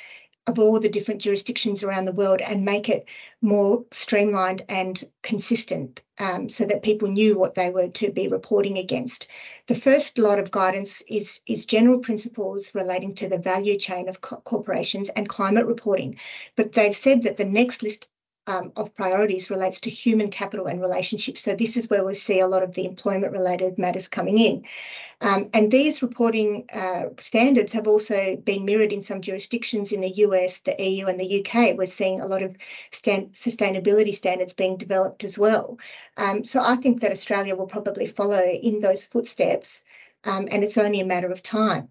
of 0.46 0.58
all 0.58 0.80
the 0.80 0.88
different 0.88 1.20
jurisdictions 1.20 1.82
around 1.82 2.04
the 2.04 2.12
world 2.12 2.40
and 2.40 2.64
make 2.64 2.88
it 2.88 3.06
more 3.40 3.84
streamlined 3.92 4.64
and 4.68 5.08
consistent 5.22 6.02
um, 6.18 6.48
so 6.48 6.64
that 6.66 6.82
people 6.82 7.08
knew 7.08 7.38
what 7.38 7.54
they 7.54 7.70
were 7.70 7.88
to 7.88 8.10
be 8.10 8.26
reporting 8.26 8.76
against. 8.76 9.28
The 9.68 9.74
first 9.74 10.18
lot 10.18 10.38
of 10.38 10.50
guidance 10.50 11.02
is, 11.08 11.40
is 11.46 11.66
general 11.66 12.00
principles 12.00 12.74
relating 12.74 13.14
to 13.16 13.28
the 13.28 13.38
value 13.38 13.78
chain 13.78 14.08
of 14.08 14.20
co- 14.20 14.40
corporations 14.44 15.08
and 15.10 15.28
climate 15.28 15.66
reporting. 15.66 16.18
But 16.56 16.72
they've 16.72 16.94
said 16.94 17.22
that 17.22 17.36
the 17.36 17.44
next 17.44 17.82
list 17.82 18.08
um, 18.46 18.72
of 18.76 18.94
priorities 18.94 19.50
relates 19.50 19.80
to 19.80 19.90
human 19.90 20.30
capital 20.30 20.66
and 20.66 20.80
relationships. 20.80 21.42
So 21.42 21.54
this 21.54 21.76
is 21.76 21.88
where 21.88 22.04
we 22.04 22.14
see 22.14 22.40
a 22.40 22.48
lot 22.48 22.62
of 22.62 22.74
the 22.74 22.84
employment 22.84 23.32
related 23.32 23.78
matters 23.78 24.08
coming 24.08 24.38
in. 24.38 24.64
Um, 25.20 25.50
and 25.54 25.70
these 25.70 26.02
reporting 26.02 26.64
uh, 26.72 27.10
standards 27.18 27.72
have 27.72 27.86
also 27.86 28.36
been 28.36 28.64
mirrored 28.64 28.92
in 28.92 29.04
some 29.04 29.20
jurisdictions 29.20 29.92
in 29.92 30.00
the 30.00 30.10
US, 30.26 30.60
the 30.60 30.74
EU, 30.82 31.06
and 31.06 31.20
the 31.20 31.44
UK. 31.44 31.76
We're 31.76 31.86
seeing 31.86 32.20
a 32.20 32.26
lot 32.26 32.42
of 32.42 32.56
stand- 32.90 33.32
sustainability 33.32 34.14
standards 34.14 34.52
being 34.52 34.76
developed 34.76 35.22
as 35.22 35.38
well. 35.38 35.78
Um, 36.16 36.42
so 36.42 36.60
I 36.60 36.76
think 36.76 37.00
that 37.00 37.12
Australia 37.12 37.54
will 37.54 37.66
probably 37.66 38.08
follow 38.08 38.42
in 38.42 38.80
those 38.80 39.06
footsteps, 39.06 39.84
um, 40.24 40.48
and 40.50 40.64
it's 40.64 40.78
only 40.78 41.00
a 41.00 41.06
matter 41.06 41.30
of 41.30 41.42
time. 41.42 41.88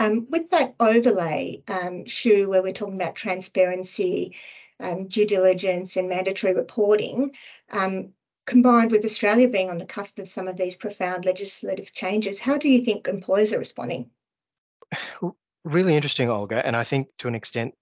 Um, 0.00 0.26
with 0.30 0.50
that 0.50 0.74
overlay, 0.80 1.62
um, 1.68 2.06
Shiv, 2.06 2.48
where 2.48 2.62
we're 2.62 2.72
talking 2.72 2.96
about 2.96 3.14
transparency, 3.14 4.34
um, 4.80 5.08
due 5.08 5.26
diligence 5.26 5.96
and 5.96 6.08
mandatory 6.08 6.54
reporting, 6.54 7.34
um, 7.70 8.12
combined 8.46 8.90
with 8.90 9.04
Australia 9.04 9.48
being 9.48 9.70
on 9.70 9.78
the 9.78 9.86
cusp 9.86 10.18
of 10.18 10.28
some 10.28 10.48
of 10.48 10.56
these 10.56 10.76
profound 10.76 11.24
legislative 11.24 11.92
changes, 11.92 12.38
how 12.38 12.58
do 12.58 12.68
you 12.68 12.84
think 12.84 13.08
employers 13.08 13.52
are 13.52 13.58
responding? 13.58 14.10
Really 15.64 15.94
interesting, 15.94 16.28
Olga. 16.28 16.64
And 16.66 16.76
I 16.76 16.84
think 16.84 17.08
to 17.18 17.28
an 17.28 17.34
extent, 17.34 17.74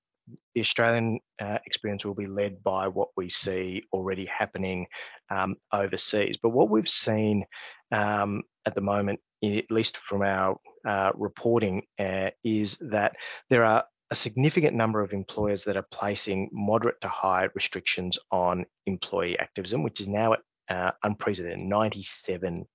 the 0.54 0.60
Australian 0.60 1.20
uh, 1.40 1.58
experience 1.64 2.04
will 2.04 2.14
be 2.14 2.26
led 2.26 2.62
by 2.62 2.88
what 2.88 3.08
we 3.16 3.28
see 3.28 3.84
already 3.92 4.26
happening 4.26 4.86
um, 5.30 5.56
overseas. 5.72 6.36
But 6.42 6.50
what 6.50 6.70
we've 6.70 6.88
seen 6.88 7.44
um, 7.90 8.42
at 8.66 8.74
the 8.74 8.80
moment, 8.80 9.20
at 9.42 9.70
least 9.70 9.96
from 9.96 10.22
our 10.22 10.56
uh, 10.86 11.10
reporting, 11.14 11.86
uh, 11.98 12.30
is 12.44 12.76
that 12.80 13.16
there 13.48 13.64
are 13.64 13.84
a 14.10 14.14
significant 14.14 14.76
number 14.76 15.00
of 15.00 15.12
employers 15.12 15.64
that 15.64 15.76
are 15.76 15.86
placing 15.90 16.50
moderate 16.52 17.00
to 17.00 17.08
high 17.08 17.48
restrictions 17.54 18.18
on 18.30 18.66
employee 18.86 19.38
activism, 19.38 19.82
which 19.82 20.00
is 20.00 20.08
now 20.08 20.32
at 20.32 20.40
uh, 20.68 20.90
unprecedented 21.02 21.60
97%. 21.60 22.66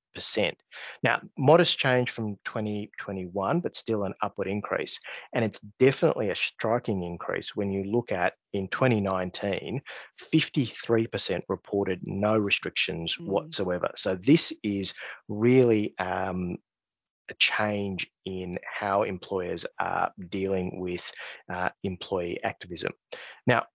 Now, 1.03 1.21
modest 1.37 1.77
change 1.77 2.11
from 2.11 2.37
2021, 2.45 3.59
but 3.59 3.75
still 3.75 4.03
an 4.03 4.13
upward 4.21 4.47
increase. 4.47 4.99
And 5.33 5.43
it's 5.43 5.59
definitely 5.79 6.29
a 6.29 6.35
striking 6.35 7.03
increase 7.03 7.53
when 7.55 7.71
you 7.71 7.83
look 7.83 8.13
at 8.13 8.33
in 8.53 8.69
2019, 8.69 9.81
53% 10.33 11.41
reported 11.49 11.99
no 12.03 12.37
restrictions 12.37 13.17
mm. 13.17 13.27
whatsoever. 13.27 13.91
So 13.95 14.15
this 14.15 14.53
is 14.63 14.93
really 15.27 15.95
um, 15.99 16.57
a 17.29 17.34
change 17.36 18.10
in 18.25 18.58
how 18.63 19.03
employers 19.03 19.65
are 19.79 20.12
dealing 20.29 20.79
with 20.79 21.10
uh, 21.51 21.70
employee 21.84 22.44
activism. 22.44 22.91
Now, 23.48 23.65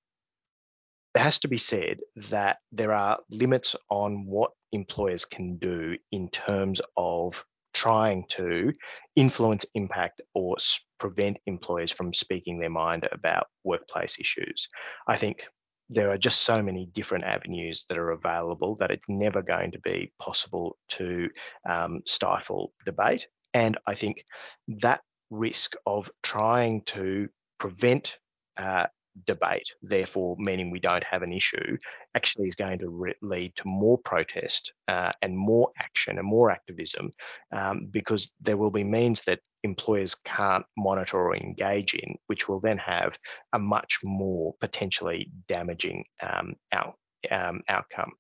it 1.15 1.21
has 1.21 1.41
to 1.41 1.49
be 1.49 1.59
said 1.59 1.99
that 2.31 2.59
there 2.71 2.93
are 2.93 3.19
limits 3.31 3.75
on 3.89 4.27
what 4.27 4.53
employers 4.73 5.25
can 5.25 5.57
do 5.57 5.97
in 6.13 6.29
terms 6.29 6.81
of 6.97 7.45
trying 7.73 8.25
to 8.29 8.73
influence, 9.17 9.65
impact, 9.75 10.21
or 10.35 10.57
prevent 10.99 11.39
employers 11.47 11.91
from 11.91 12.15
speaking 12.15 12.59
their 12.59 12.71
mind 12.71 13.09
about 13.11 13.47
workplace 13.65 14.19
issues. 14.21 14.69
I 15.07 15.17
think 15.17 15.43
there 15.89 16.11
are 16.11 16.19
just 16.19 16.43
so 16.43 16.63
many 16.63 16.87
different 16.87 17.25
avenues 17.25 17.85
that 17.89 17.99
are 17.99 18.13
available 18.13 18.77
that 18.77 18.93
it's 18.93 19.09
never 19.09 19.43
going 19.43 19.73
to 19.73 19.81
be 19.81 20.13
possible 20.21 20.79
to 20.89 21.29
um, 21.69 22.03
stifle 22.07 22.73
debate. 22.85 23.27
And 23.55 23.79
I 23.87 23.95
think 23.95 24.25
that 24.69 25.01
risk 25.31 25.75
of 25.87 26.11
trying 26.23 26.83
to 26.83 27.29
prevent 27.59 28.19
uh, 28.57 28.87
debate, 29.27 29.75
therefore 29.83 30.37
meaning 30.39 30.71
we 30.71 30.81
don't 30.81 31.05
have 31.05 31.23
an 31.23 31.33
issue, 31.33 31.77
actually 32.15 32.49
is 32.49 32.55
going 32.55 32.79
to 32.79 32.89
re- 32.89 33.15
lead 33.23 33.55
to 33.57 33.67
more 33.67 33.99
protest 33.99 34.73
uh, 34.89 35.13
and 35.23 35.37
more 35.37 35.71
action 35.79 36.19
and 36.19 36.27
more 36.27 36.51
activism 36.51 37.13
um, 37.53 37.89
because 37.91 38.33
there 38.41 38.57
will 38.57 38.71
be 38.71 38.85
means 38.85 39.23
that 39.23 39.41
employers 39.63 40.15
can't 40.25 40.65
monitor 40.77 41.19
or 41.19 41.37
engage 41.37 41.95
in, 41.95 42.17
which 42.29 42.49
will 42.49 42.61
then 42.61 42.79
have 42.79 43.19
a 43.53 43.59
much 43.59 43.99
more 44.03 44.55
potentially 44.61 45.31
damaging 45.49 46.05
um, 46.23 46.55
out, 46.73 46.95
um, 47.31 47.61
outcome 47.69 48.13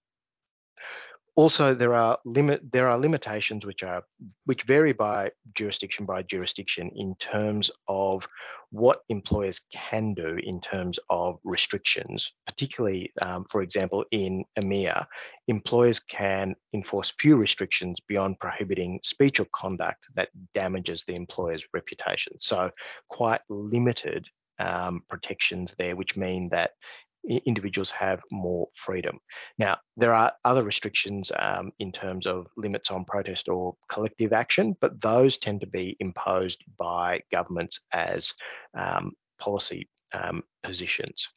also 1.36 1.74
there 1.74 1.94
are 1.94 2.18
limit 2.24 2.60
there 2.72 2.88
are 2.88 2.98
limitations 2.98 3.64
which 3.64 3.82
are 3.82 4.02
which 4.44 4.64
vary 4.64 4.92
by 4.92 5.30
jurisdiction 5.54 6.04
by 6.04 6.22
jurisdiction 6.22 6.90
in 6.96 7.14
terms 7.16 7.70
of 7.88 8.28
what 8.70 9.02
employers 9.08 9.60
can 9.72 10.14
do 10.14 10.38
in 10.42 10.60
terms 10.60 10.98
of 11.08 11.38
restrictions. 11.44 12.32
Particularly 12.46 13.12
um, 13.22 13.44
for 13.48 13.62
example 13.62 14.04
in 14.10 14.44
EMEA 14.58 15.06
employers 15.48 16.00
can 16.00 16.54
enforce 16.72 17.12
few 17.18 17.36
restrictions 17.36 17.98
beyond 18.08 18.38
prohibiting 18.38 19.00
speech 19.02 19.40
or 19.40 19.46
conduct 19.54 20.08
that 20.14 20.28
damages 20.54 21.04
the 21.04 21.14
employer's 21.14 21.66
reputation. 21.72 22.34
So 22.40 22.70
quite 23.08 23.40
limited 23.48 24.28
um, 24.60 25.02
protections 25.08 25.74
there, 25.78 25.96
which 25.96 26.16
mean 26.16 26.50
that 26.50 26.72
individuals 27.28 27.90
have 27.90 28.20
more 28.30 28.68
freedom. 28.74 29.18
Now, 29.58 29.78
there 29.96 30.14
are 30.14 30.32
other 30.44 30.64
restrictions 30.64 31.30
um, 31.38 31.72
in 31.78 31.92
terms 31.92 32.26
of 32.26 32.46
limits 32.56 32.90
on 32.90 33.04
protest 33.04 33.48
or 33.48 33.74
collective 33.90 34.32
action, 34.32 34.76
but 34.80 35.00
those 35.00 35.38
tend 35.38 35.60
to 35.60 35.66
be 35.66 35.96
imposed 36.00 36.64
by 36.78 37.20
governments 37.30 37.80
as 37.92 38.34
um, 38.76 39.12
policy 39.38 39.88
um, 40.12 40.42
positions. 40.62 41.28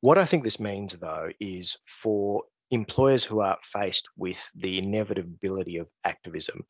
What 0.00 0.18
I 0.18 0.26
think 0.26 0.44
this 0.44 0.60
means, 0.60 0.94
though, 0.94 1.30
is 1.40 1.76
for 1.86 2.42
employers 2.70 3.24
who 3.24 3.40
are 3.40 3.58
faced 3.62 4.08
with 4.16 4.38
the 4.56 4.78
inevitability 4.78 5.78
of 5.78 5.88
activism, 6.04 6.64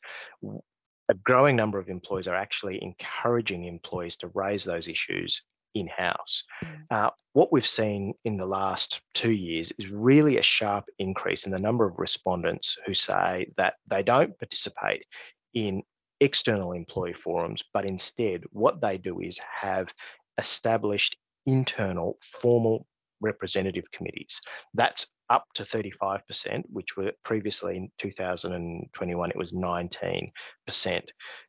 a 1.09 1.15
growing 1.15 1.57
number 1.57 1.79
of 1.79 1.89
employers 1.89 2.29
are 2.29 2.35
actually 2.35 2.83
encouraging 2.83 3.65
employees 3.65 4.17
to 4.17 4.31
raise 4.35 4.65
those 4.65 4.89
issues 4.89 5.43
in 5.77 5.89
house. 5.89 6.45
Mm. 6.65 6.87
Uh, 6.91 7.11
what 7.35 7.53
we've 7.53 7.67
seen 7.67 8.15
in 8.25 8.39
the 8.39 8.47
last 8.47 9.01
two 9.13 9.31
years 9.31 9.73
is 9.79 9.91
really 9.91 10.39
a 10.39 10.43
sharp 10.43 10.87
increase 10.99 11.45
in 11.45 11.53
the 11.53 11.59
number 11.59 11.87
of 11.87 11.99
respondents 11.99 12.79
who 12.87 12.95
say 12.95 13.53
that 13.59 13.75
they 13.87 14.03
don't 14.03 14.39
participate 14.39 15.05
in 15.53 15.83
external 16.21 16.73
employee 16.73 17.13
forums, 17.13 17.63
but 17.75 17.85
instead 17.85 18.45
what 18.53 18.81
they 18.81 18.97
do 18.97 19.21
is 19.21 19.39
have 19.39 19.93
established 20.39 21.17
internal 21.45 22.17
formal 22.23 22.87
representative 23.21 23.85
committees. 23.93 24.41
That's 24.73 25.07
up 25.31 25.45
to 25.55 25.65
35%, 25.65 26.65
which 26.71 26.97
were 26.97 27.13
previously 27.25 27.77
in 27.77 27.91
2021, 27.99 29.31
it 29.31 29.37
was 29.37 29.53
19%. 29.53 30.31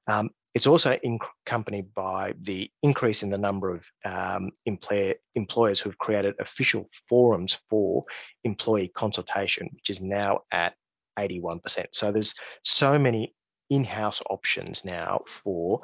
Um, 0.08 0.30
it's 0.56 0.66
also 0.66 0.98
accompanied 1.46 1.94
by 1.94 2.34
the 2.42 2.72
increase 2.82 3.22
in 3.22 3.30
the 3.30 3.38
number 3.38 3.76
of 3.76 3.86
um, 4.06 4.50
employer, 4.66 5.14
employers 5.36 5.80
who 5.80 5.90
have 5.90 6.00
created 6.00 6.34
official 6.40 6.90
forums 7.08 7.58
for 7.70 8.06
employee 8.44 8.92
consultation, 8.96 9.70
which 9.74 9.92
is 9.92 10.02
now 10.02 10.40
at 10.52 10.74
81%. 11.20 11.86
So 11.92 12.12
there's 12.12 12.34
so 12.64 12.98
many 12.98 13.36
in-house 13.70 14.22
options 14.30 14.84
now 14.84 15.22
for 15.28 15.82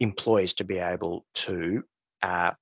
employees 0.00 0.54
to 0.54 0.64
be 0.64 0.78
able 0.78 1.24
to 1.34 1.82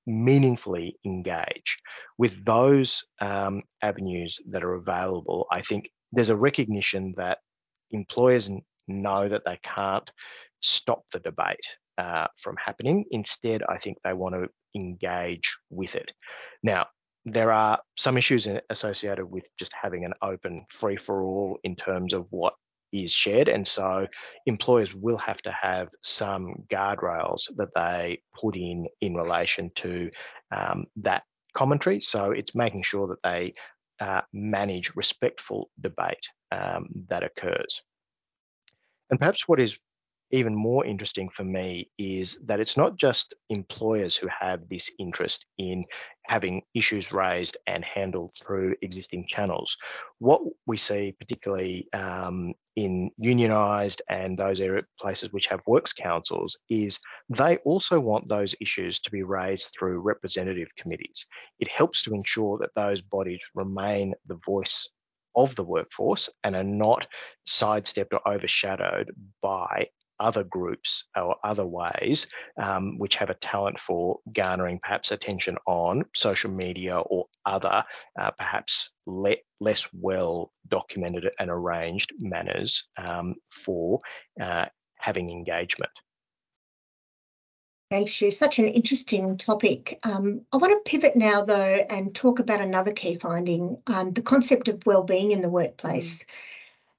meaningfully 0.06 0.96
engage. 1.04 1.78
With 2.16 2.44
those 2.44 3.04
um, 3.20 3.62
avenues 3.82 4.38
that 4.50 4.64
are 4.64 4.74
available, 4.74 5.46
I 5.50 5.62
think 5.62 5.90
there's 6.12 6.30
a 6.30 6.36
recognition 6.36 7.14
that 7.16 7.38
employers 7.90 8.50
know 8.86 9.28
that 9.28 9.42
they 9.44 9.58
can't 9.62 10.10
stop 10.60 11.02
the 11.12 11.20
debate 11.20 11.66
uh, 11.98 12.26
from 12.38 12.56
happening. 12.64 13.04
Instead, 13.10 13.62
I 13.68 13.78
think 13.78 13.98
they 14.02 14.12
want 14.12 14.34
to 14.34 14.48
engage 14.74 15.56
with 15.70 15.94
it. 15.94 16.12
Now, 16.62 16.86
there 17.24 17.52
are 17.52 17.78
some 17.96 18.16
issues 18.16 18.48
associated 18.70 19.26
with 19.26 19.46
just 19.58 19.72
having 19.80 20.04
an 20.04 20.14
open 20.22 20.64
free 20.70 20.96
for 20.96 21.22
all 21.22 21.58
in 21.64 21.76
terms 21.76 22.14
of 22.14 22.26
what 22.30 22.54
is 22.92 23.12
shared. 23.12 23.48
And 23.48 23.66
so 23.66 24.06
employers 24.46 24.94
will 24.94 25.18
have 25.18 25.40
to 25.42 25.52
have 25.52 25.88
some 26.02 26.64
guardrails 26.68 27.42
that 27.56 27.74
they 27.74 28.22
put 28.34 28.56
in 28.56 28.86
in 29.00 29.14
relation 29.14 29.70
to 29.76 30.10
um, 30.50 30.86
that 30.96 31.22
commentary. 31.54 32.00
So 32.00 32.30
it's 32.30 32.54
making 32.54 32.82
sure 32.82 33.08
that 33.08 33.22
they 33.22 33.54
uh, 34.00 34.22
manage 34.32 34.94
respectful 34.94 35.70
debate 35.80 36.28
um, 36.52 36.88
that 37.08 37.22
occurs. 37.24 37.82
And 39.10 39.18
perhaps 39.18 39.48
what 39.48 39.60
is 39.60 39.78
even 40.30 40.54
more 40.54 40.84
interesting 40.84 41.28
for 41.28 41.44
me 41.44 41.90
is 41.98 42.38
that 42.44 42.60
it's 42.60 42.76
not 42.76 42.96
just 42.96 43.34
employers 43.48 44.16
who 44.16 44.28
have 44.28 44.68
this 44.68 44.90
interest 44.98 45.46
in 45.56 45.84
having 46.24 46.62
issues 46.74 47.12
raised 47.12 47.56
and 47.66 47.84
handled 47.84 48.34
through 48.36 48.74
existing 48.82 49.26
channels. 49.26 49.76
What 50.18 50.42
we 50.66 50.76
see, 50.76 51.14
particularly 51.18 51.88
um, 51.94 52.52
in 52.76 53.10
unionised 53.22 54.00
and 54.10 54.38
those 54.38 54.60
area 54.60 54.82
places 55.00 55.32
which 55.32 55.46
have 55.46 55.60
works 55.66 55.92
councils, 55.92 56.58
is 56.68 57.00
they 57.30 57.56
also 57.58 57.98
want 57.98 58.28
those 58.28 58.54
issues 58.60 59.00
to 59.00 59.10
be 59.10 59.22
raised 59.22 59.70
through 59.76 60.00
representative 60.00 60.68
committees. 60.76 61.24
It 61.58 61.68
helps 61.68 62.02
to 62.02 62.14
ensure 62.14 62.58
that 62.58 62.74
those 62.76 63.00
bodies 63.00 63.42
remain 63.54 64.14
the 64.26 64.38
voice 64.44 64.88
of 65.34 65.54
the 65.54 65.64
workforce 65.64 66.28
and 66.44 66.56
are 66.56 66.64
not 66.64 67.06
sidestepped 67.46 68.12
or 68.12 68.28
overshadowed 68.28 69.12
by 69.40 69.86
other 70.20 70.44
groups 70.44 71.04
or 71.16 71.36
other 71.44 71.66
ways 71.66 72.26
um, 72.60 72.98
which 72.98 73.16
have 73.16 73.30
a 73.30 73.34
talent 73.34 73.78
for 73.78 74.18
garnering 74.32 74.78
perhaps 74.82 75.12
attention 75.12 75.56
on 75.66 76.04
social 76.14 76.50
media 76.50 76.98
or 76.98 77.26
other 77.44 77.84
uh, 78.20 78.30
perhaps 78.32 78.90
le- 79.06 79.36
less 79.60 79.88
well 79.92 80.52
documented 80.66 81.28
and 81.38 81.50
arranged 81.50 82.12
manners 82.18 82.84
um, 82.96 83.34
for 83.50 84.00
uh, 84.40 84.66
having 84.96 85.30
engagement. 85.30 85.92
Thanks, 87.90 88.12
Stu. 88.12 88.30
Such 88.30 88.58
an 88.58 88.68
interesting 88.68 89.38
topic. 89.38 89.98
Um, 90.02 90.42
I 90.52 90.58
want 90.58 90.72
to 90.72 90.90
pivot 90.90 91.16
now, 91.16 91.44
though, 91.44 91.86
and 91.88 92.14
talk 92.14 92.38
about 92.38 92.60
another 92.60 92.92
key 92.92 93.16
finding 93.16 93.78
um, 93.86 94.12
the 94.12 94.20
concept 94.20 94.68
of 94.68 94.84
well-being 94.84 95.30
in 95.30 95.40
the 95.40 95.48
workplace. 95.48 96.18
Mm. 96.18 96.24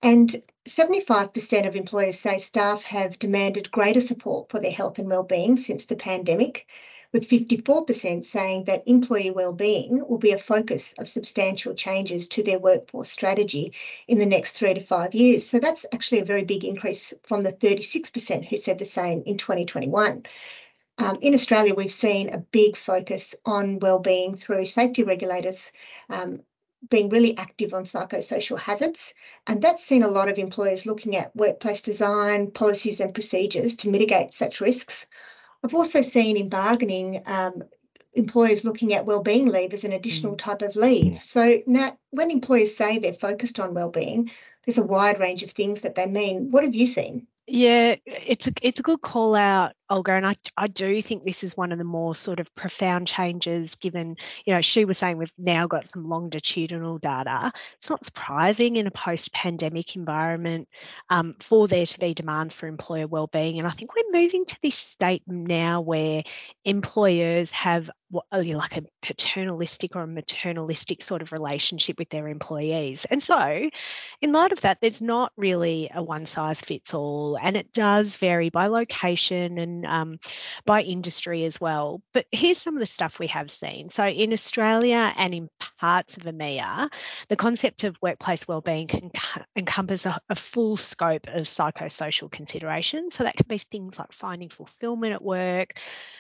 And 0.02 0.42
75% 0.70 1.68
of 1.68 1.76
employers 1.76 2.20
say 2.20 2.38
staff 2.38 2.84
have 2.84 3.18
demanded 3.18 3.72
greater 3.72 4.02
support 4.02 4.50
for 4.50 4.60
their 4.60 4.72
health 4.72 5.00
and 5.00 5.10
well-being 5.10 5.58
since 5.58 5.86
the 5.86 5.96
pandemic, 5.96 6.68
with 7.12 7.28
54% 7.28 8.24
saying 8.24 8.66
that 8.66 8.88
employee 8.88 9.32
well-being 9.32 10.08
will 10.08 10.20
be 10.20 10.32
a 10.32 10.38
focus 10.38 10.94
of 11.00 11.08
substantial 11.08 11.74
changes 11.74 12.28
to 12.28 12.44
their 12.44 12.60
workforce 12.60 13.10
strategy 13.10 13.74
in 14.08 14.20
the 14.20 14.28
next 14.28 14.54
three 14.54 14.76
to 14.76 14.80
five 14.80 15.16
years. 15.16 15.50
So 15.50 15.60
that's 15.60 15.88
actually 15.92 16.20
a 16.20 16.26
very 16.26 16.44
big 16.44 16.64
increase 16.64 17.16
from 17.24 17.42
the 17.42 17.52
36% 17.52 18.46
who 18.48 18.58
said 18.58 18.78
the 18.78 18.86
same 18.86 19.24
in 19.26 19.38
2021. 19.38 20.24
Um, 21.00 21.18
in 21.22 21.34
Australia, 21.34 21.74
we've 21.74 21.92
seen 21.92 22.30
a 22.30 22.38
big 22.38 22.78
focus 22.78 23.34
on 23.44 23.80
wellbeing 23.80 24.36
through 24.36 24.68
safety 24.68 25.04
regulators 25.04 25.72
um, 26.10 26.42
being 26.88 27.10
really 27.10 27.38
active 27.38 27.74
on 27.74 27.84
psychosocial 27.84 28.58
hazards. 28.58 29.14
And 29.48 29.62
that's 29.62 29.84
seen 29.84 30.04
a 30.04 30.08
lot 30.08 30.30
of 30.30 30.38
employers 30.38 30.86
looking 30.86 31.16
at 31.16 31.36
workplace 31.36 31.82
design, 31.82 32.52
policies, 32.52 33.00
and 33.00 33.14
procedures 33.14 33.78
to 33.78 33.90
mitigate 33.90 34.32
such 34.32 34.62
risks. 34.62 35.06
I've 35.64 35.76
also 35.76 36.02
seen 36.02 36.38
in 36.38 36.50
bargaining 36.50 37.22
um, 37.26 37.64
employers 38.14 38.64
looking 38.64 38.94
at 38.94 39.06
wellbeing 39.06 39.48
leave 39.48 39.74
as 39.74 39.84
an 39.84 39.92
additional 39.92 40.34
mm. 40.34 40.38
type 40.38 40.62
of 40.62 40.76
leave. 40.76 41.22
So 41.22 41.62
now, 41.68 41.98
when 42.12 42.32
employers 42.32 42.76
say 42.76 43.00
they're 43.00 43.14
focused 43.14 43.60
on 43.60 43.74
wellbeing, 43.74 44.32
there's 44.66 44.78
a 44.78 44.84
wide 44.84 45.20
range 45.20 45.44
of 45.44 45.52
things 45.52 45.82
that 45.82 45.96
they 45.96 46.06
mean. 46.06 46.52
What 46.52 46.64
have 46.64 46.76
you 46.76 46.88
seen? 46.88 47.28
Yeah, 47.48 47.96
it's 48.06 48.48
a 48.48 48.54
it's 48.62 48.80
a 48.80 48.84
good 48.84 49.02
call 49.02 49.36
out, 49.36 49.74
Olga, 49.90 50.14
and 50.14 50.26
I 50.26 50.36
I 50.56 50.68
do 50.68 51.02
think 51.02 51.24
this 51.24 51.44
is 51.44 51.58
one 51.58 51.72
of 51.72 51.78
the 51.78 51.84
more 51.84 52.14
sort 52.14 52.40
of 52.40 52.54
profound 52.56 53.08
changes. 53.08 53.76
Given 53.76 54.18
you 54.46 54.54
know 54.54 54.62
she 54.62 54.86
was 54.86 54.98
saying 54.98 55.18
we've 55.18 55.34
now 55.38 55.68
got 55.68 55.86
some 55.86 56.08
longitudinal 56.08 57.00
data. 57.00 57.52
It's 57.78 57.90
not 57.90 58.06
surprising 58.06 58.76
in 58.76 58.88
a 58.88 58.92
post-pandemic 58.92 59.96
environment 59.96 60.68
um, 61.10 61.36
for 61.40 61.68
there 61.68 61.86
to 61.86 62.00
be 62.00 62.14
demands 62.14 62.54
for 62.54 62.68
employer 62.68 63.08
well-being, 63.08 63.58
and 63.58 63.68
I 63.68 63.72
think 63.72 63.96
we're 63.96 64.22
moving 64.22 64.46
to 64.46 64.58
this 64.62 64.76
state 64.76 65.24
now 65.28 65.82
where 65.82 66.24
employers 66.66 67.52
have 67.52 67.90
what, 68.12 68.26
like 68.32 68.78
a 68.78 68.84
paternalistic 69.02 69.96
or 69.96 70.04
a 70.04 70.08
maternalistic 70.08 71.04
sort 71.04 71.22
of 71.22 71.32
relationship 71.32 71.98
with 71.98 72.10
their 72.10 72.28
employees, 72.28 73.06
and 73.06 73.22
so 73.22 73.70
in 74.22 74.32
light 74.34 74.52
of 74.52 74.62
that, 74.62 74.82
there's 74.82 75.02
not 75.02 75.32
really 75.38 75.90
a 75.94 76.04
one 76.04 76.26
size 76.26 76.62
fits 76.62 76.94
all 76.94 77.38
and 77.42 77.56
it 77.58 77.74
does 77.74 78.16
vary 78.16 78.50
by 78.50 78.68
location 78.68 79.58
and 79.58 79.79
um, 79.86 80.20
by 80.66 80.82
industry 80.82 81.46
as 81.46 81.60
well. 81.60 82.02
But 82.14 82.26
here's 82.32 82.58
some 82.58 82.76
of 82.76 82.80
the 82.80 82.86
stuff 82.86 83.20
we 83.20 83.28
have 83.28 83.52
seen. 83.52 83.90
So 83.90 84.08
in 84.08 84.34
Australia 84.34 85.14
and 85.18 85.34
in 85.34 85.50
parts 85.80 86.18
of 86.18 86.24
EMEA, 86.24 86.92
the 87.28 87.36
concept 87.36 87.84
of 87.84 87.98
workplace 88.02 88.48
wellbeing 88.48 88.88
can 88.88 89.12
encompass 89.56 90.06
a, 90.06 90.20
a 90.30 90.36
full 90.36 90.78
scope 90.78 91.28
of 91.28 91.44
psychosocial 91.46 92.32
considerations. 92.32 93.16
So 93.16 93.24
that 93.24 93.36
can 93.36 93.48
be 93.48 93.58
things 93.58 94.00
like 94.00 94.12
finding 94.12 94.50
fulfillment 94.50 95.14
at 95.14 95.24
work, 95.24 95.76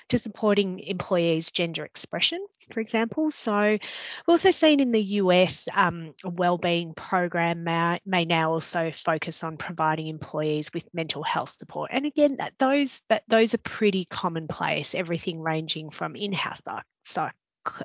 to 0.10 0.20
supporting 0.20 0.80
employees' 0.80 1.52
gender 1.52 1.86
expression, 1.86 2.46
for 2.74 2.80
example. 2.80 3.32
So 3.32 3.62
we've 3.62 3.80
also 4.28 4.52
seen 4.52 4.80
in 4.80 4.92
the 4.92 5.04
US 5.04 5.68
um, 5.74 6.14
a 6.24 6.30
wellbeing 6.30 6.94
program 6.94 7.64
may, 7.64 8.00
may 8.06 8.26
now 8.26 8.52
also 8.52 8.92
focus 8.92 9.44
on 9.44 9.58
providing 9.58 10.08
employees 10.08 10.72
with 10.74 10.92
mental 10.94 11.24
health 11.24 11.50
support. 11.52 11.92
And 11.94 12.06
again, 12.06 12.38
that 12.38 12.54
those 12.58 13.02
that 13.10 13.24
those 13.28 13.49
are 13.54 13.60
pretty 13.60 14.06
commonplace. 14.06 14.96
Everything 14.96 15.40
ranging 15.42 15.90
from 15.90 16.16
in-house 16.16 16.60
psych, 17.04 17.34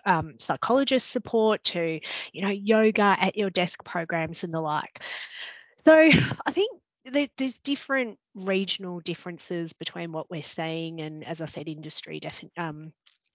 um, 0.05 0.35
psychologist 0.39 1.11
support 1.11 1.63
to 1.65 2.01
you 2.33 2.43
know 2.43 2.51
yoga 2.51 3.17
at 3.19 3.37
your 3.37 3.51
desk 3.51 3.85
programs 3.85 4.45
and 4.45 4.53
the 4.53 4.61
like. 4.61 5.03
So 5.85 5.93
I 5.95 6.51
think 6.51 6.81
there's 7.05 7.59
different 7.59 8.19
regional 8.35 9.01
differences 9.01 9.75
between 9.75 10.13
what 10.13 10.31
we're 10.31 10.43
seeing 10.43 11.01
and, 11.03 11.23
as 11.25 11.41
I 11.43 11.47
said, 11.47 11.69
industry 11.69 12.21
defi- 12.21 12.51
um, 12.57 12.93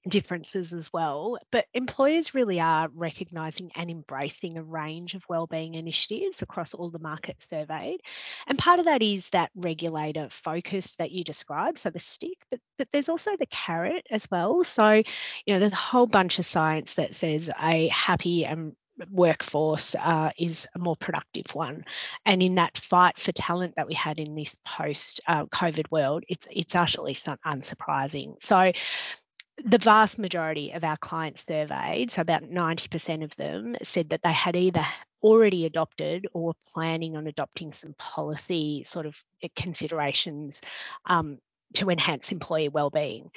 differences 0.10 0.74
as 0.74 0.92
well. 0.92 1.38
But 1.52 1.66
employers 1.74 2.34
really 2.34 2.60
are 2.60 2.90
recognising 2.94 3.72
and 3.76 3.90
embracing 3.90 4.58
a 4.58 4.64
range 4.64 5.14
of 5.14 5.24
wellbeing 5.30 5.76
initiatives 5.76 6.42
across 6.42 6.74
all 6.74 6.90
the 6.90 7.00
markets 7.00 7.48
surveyed. 7.48 8.02
And 8.48 8.58
part 8.58 8.80
of 8.80 8.86
that 8.86 9.02
is 9.02 9.30
that 9.30 9.52
regulator 9.56 10.28
focus 10.30 10.94
that 10.98 11.12
you 11.12 11.24
described, 11.24 11.80
so 11.80 11.90
the 11.90 12.00
stick, 12.00 12.38
but, 12.52 12.60
but 12.78 12.88
there's 12.92 13.10
also 13.10 13.32
the 13.38 13.46
carrot 13.46 14.06
as 14.12 14.30
well. 14.30 14.64
So, 14.64 14.92
you 15.46 15.54
know, 15.54 15.60
there's 15.60 15.72
a 15.72 15.78
whole 15.78 16.08
bunch 16.08 16.40
of 16.40 16.46
science 16.46 16.96
that 16.96 17.16
says 17.16 17.50
a 17.62 17.88
happy 17.88 18.46
and 18.46 18.76
workforce 19.12 19.96
uh, 19.96 20.32
is 20.38 20.68
a 20.76 20.80
more 20.80 20.96
productive 20.96 21.54
one. 21.54 21.86
And 22.26 22.44
in 22.44 22.56
that 22.56 22.78
fight 22.78 23.18
for 23.20 23.32
talent 23.32 23.76
that 23.78 23.88
we 23.88 23.94
had 23.94 24.20
in 24.20 24.36
this 24.36 24.56
post 24.66 25.22
uh, 25.28 25.46
COVID 25.46 25.92
world, 25.92 26.24
it's 26.28 26.48
it's 26.52 26.76
utterly 26.76 27.14
unsurprising. 27.14 28.42
So 28.42 28.72
the 29.66 29.78
vast 29.78 30.20
majority 30.20 30.72
of 30.72 30.84
our 30.84 30.98
clients 30.98 31.46
surveyed, 31.46 32.12
so 32.12 32.22
about 32.22 32.44
90% 32.44 33.24
of 33.24 33.36
them, 33.36 33.76
said 33.84 34.10
that 34.10 34.22
they 34.24 34.34
had 34.34 34.56
either 34.56 34.86
already 35.22 35.66
adopted 35.66 36.28
or 36.34 36.54
planning 36.74 37.18
on 37.18 37.28
adopting 37.28 37.74
some 37.74 37.94
policy 37.98 38.84
sort 38.84 39.06
of 39.06 39.18
considerations 39.56 40.62
um, 41.06 41.40
to 41.76 41.90
enhance 41.90 42.32
employee 42.32 42.70
well-being. 42.70 43.32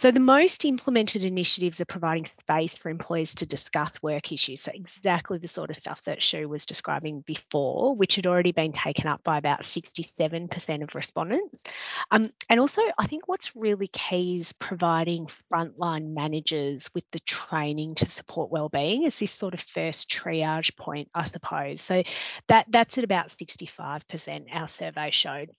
So 0.00 0.10
the 0.10 0.18
most 0.20 0.64
implemented 0.64 1.24
initiatives 1.24 1.78
are 1.80 1.84
providing 1.84 2.24
space 2.24 2.72
for 2.72 2.88
employees 2.88 3.34
to 3.34 3.46
discuss 3.46 4.02
work 4.02 4.32
issues. 4.32 4.62
So 4.62 4.72
exactly 4.72 5.36
the 5.36 5.46
sort 5.46 5.68
of 5.68 5.76
stuff 5.76 6.02
that 6.04 6.22
Shiv 6.22 6.48
was 6.48 6.64
describing 6.64 7.20
before, 7.20 7.94
which 7.94 8.16
had 8.16 8.26
already 8.26 8.52
been 8.52 8.72
taken 8.72 9.06
up 9.06 9.22
by 9.22 9.36
about 9.36 9.60
67% 9.60 10.82
of 10.82 10.94
respondents. 10.94 11.64
Um, 12.10 12.32
and 12.48 12.60
also, 12.60 12.80
I 12.98 13.08
think 13.08 13.28
what's 13.28 13.54
really 13.54 13.88
key 13.88 14.40
is 14.40 14.54
providing 14.54 15.28
frontline 15.52 16.14
managers 16.14 16.88
with 16.94 17.04
the 17.10 17.20
training 17.20 17.96
to 17.96 18.06
support 18.06 18.50
well-being 18.50 19.04
as 19.04 19.18
this 19.18 19.32
sort 19.32 19.52
of 19.52 19.60
first 19.60 20.08
triage 20.08 20.76
point, 20.76 21.10
I 21.14 21.24
suppose. 21.24 21.82
So 21.82 22.04
that 22.46 22.66
that's 22.70 22.96
at 22.96 23.04
about 23.04 23.28
65%. 23.28 24.46
Our 24.50 24.68
survey 24.68 25.10
showed. 25.10 25.50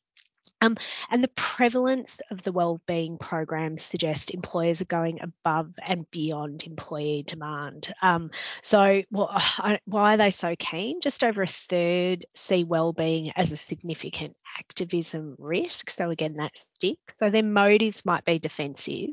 Um, 0.62 0.78
and 1.10 1.24
the 1.24 1.30
prevalence 1.30 2.20
of 2.30 2.44
the 2.44 2.52
wellbeing 2.52 3.18
programs 3.18 3.84
suggest 3.84 4.34
employers 4.34 4.82
are 4.82 4.86
going 4.86 5.20
above 5.22 5.76
and 5.86 6.10
beyond 6.12 6.64
employee 6.64 7.24
demand. 7.26 7.94
Um, 8.02 8.32
so, 8.62 9.02
well, 9.12 9.36
why 9.86 10.14
are 10.14 10.18
they 10.18 10.32
so 10.32 10.56
keen? 10.58 11.02
Just 11.02 11.24
over 11.24 11.42
a 11.42 11.48
third 11.48 12.26
see 12.36 12.64
wellbeing 12.64 13.32
as 13.36 13.52
a 13.52 13.58
significant 13.58 14.36
activism 14.60 15.36
risk. 15.40 15.90
So 15.90 16.10
again, 16.10 16.36
that 16.36 16.52
stick. 16.76 17.00
So 17.20 17.30
their 17.30 17.44
motives 17.44 18.06
might 18.06 18.26
be 18.26 18.40
defensive. 18.40 19.10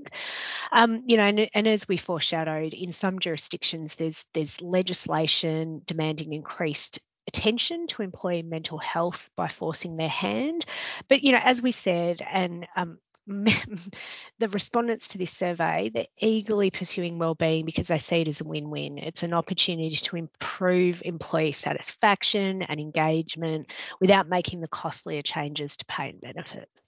Um, 0.73 1.05
you 1.07 1.17
know, 1.17 1.25
and, 1.25 1.49
and 1.55 1.67
as 1.67 1.89
we 1.89 1.97
foreshadowed, 1.97 2.75
in 2.75 2.93
some 2.93 3.19
jurisdictions, 3.19 3.95
there's 3.95 4.25
there's 4.35 4.61
legislation 4.61 5.83
demanding 5.87 6.33
increased 6.33 7.01
attention 7.29 7.87
to 7.87 8.03
employee 8.03 8.43
mental 8.43 8.79
health 8.79 9.31
by 9.37 9.49
forcing 9.49 9.97
their 9.97 10.09
hand. 10.09 10.65
But, 11.09 11.23
you 11.23 11.33
know, 11.33 11.41
as 11.43 11.63
we 11.63 11.71
said, 11.71 12.21
and 12.29 12.67
um, 12.75 12.99
the 13.29 14.49
respondents 14.51 15.09
to 15.09 15.19
this 15.19 15.31
survey, 15.31 15.91
they're 15.93 16.07
eagerly 16.19 16.71
pursuing 16.71 17.19
wellbeing 17.19 17.67
because 17.67 17.89
they 17.89 17.99
see 17.99 18.23
it 18.23 18.29
as 18.29 18.41
a 18.41 18.45
win-win. 18.45 18.97
It's 18.97 19.23
an 19.23 19.35
opportunity 19.35 19.95
to 19.95 20.17
improve 20.17 21.03
employee 21.05 21.53
satisfaction 21.53 22.63
and 22.63 22.81
engagement 22.81 23.71
without 24.01 24.31
making 24.31 24.63
the 24.63 24.69
costlier 24.69 25.21
changes 25.21 25.77
to 25.77 25.85
pay 25.85 26.09
and 26.09 26.21
benefits. 26.23 26.83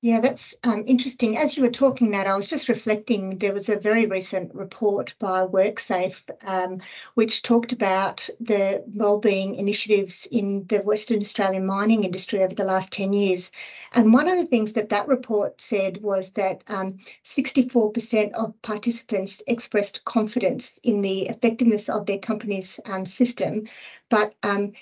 Yeah, 0.00 0.20
that's 0.20 0.54
um, 0.62 0.84
interesting. 0.86 1.36
As 1.36 1.56
you 1.56 1.64
were 1.64 1.70
talking 1.70 2.12
that, 2.12 2.28
I 2.28 2.36
was 2.36 2.48
just 2.48 2.68
reflecting. 2.68 3.36
There 3.38 3.52
was 3.52 3.68
a 3.68 3.80
very 3.80 4.06
recent 4.06 4.54
report 4.54 5.16
by 5.18 5.44
WorkSafe, 5.44 6.22
um, 6.46 6.82
which 7.14 7.42
talked 7.42 7.72
about 7.72 8.28
the 8.38 8.84
wellbeing 8.86 9.56
initiatives 9.56 10.28
in 10.30 10.66
the 10.68 10.78
Western 10.82 11.20
Australian 11.20 11.66
mining 11.66 12.04
industry 12.04 12.44
over 12.44 12.54
the 12.54 12.62
last 12.62 12.92
10 12.92 13.12
years. 13.12 13.50
And 13.92 14.12
one 14.12 14.28
of 14.28 14.36
the 14.36 14.46
things 14.46 14.74
that 14.74 14.90
that 14.90 15.08
report 15.08 15.60
said 15.60 16.00
was 16.00 16.30
that 16.32 16.62
um, 16.68 16.98
64% 17.24 18.34
of 18.34 18.62
participants 18.62 19.42
expressed 19.48 20.04
confidence 20.04 20.78
in 20.84 21.02
the 21.02 21.22
effectiveness 21.22 21.88
of 21.88 22.06
their 22.06 22.18
company's 22.18 22.78
um, 22.88 23.04
system, 23.04 23.66
but 24.08 24.32
um, 24.44 24.74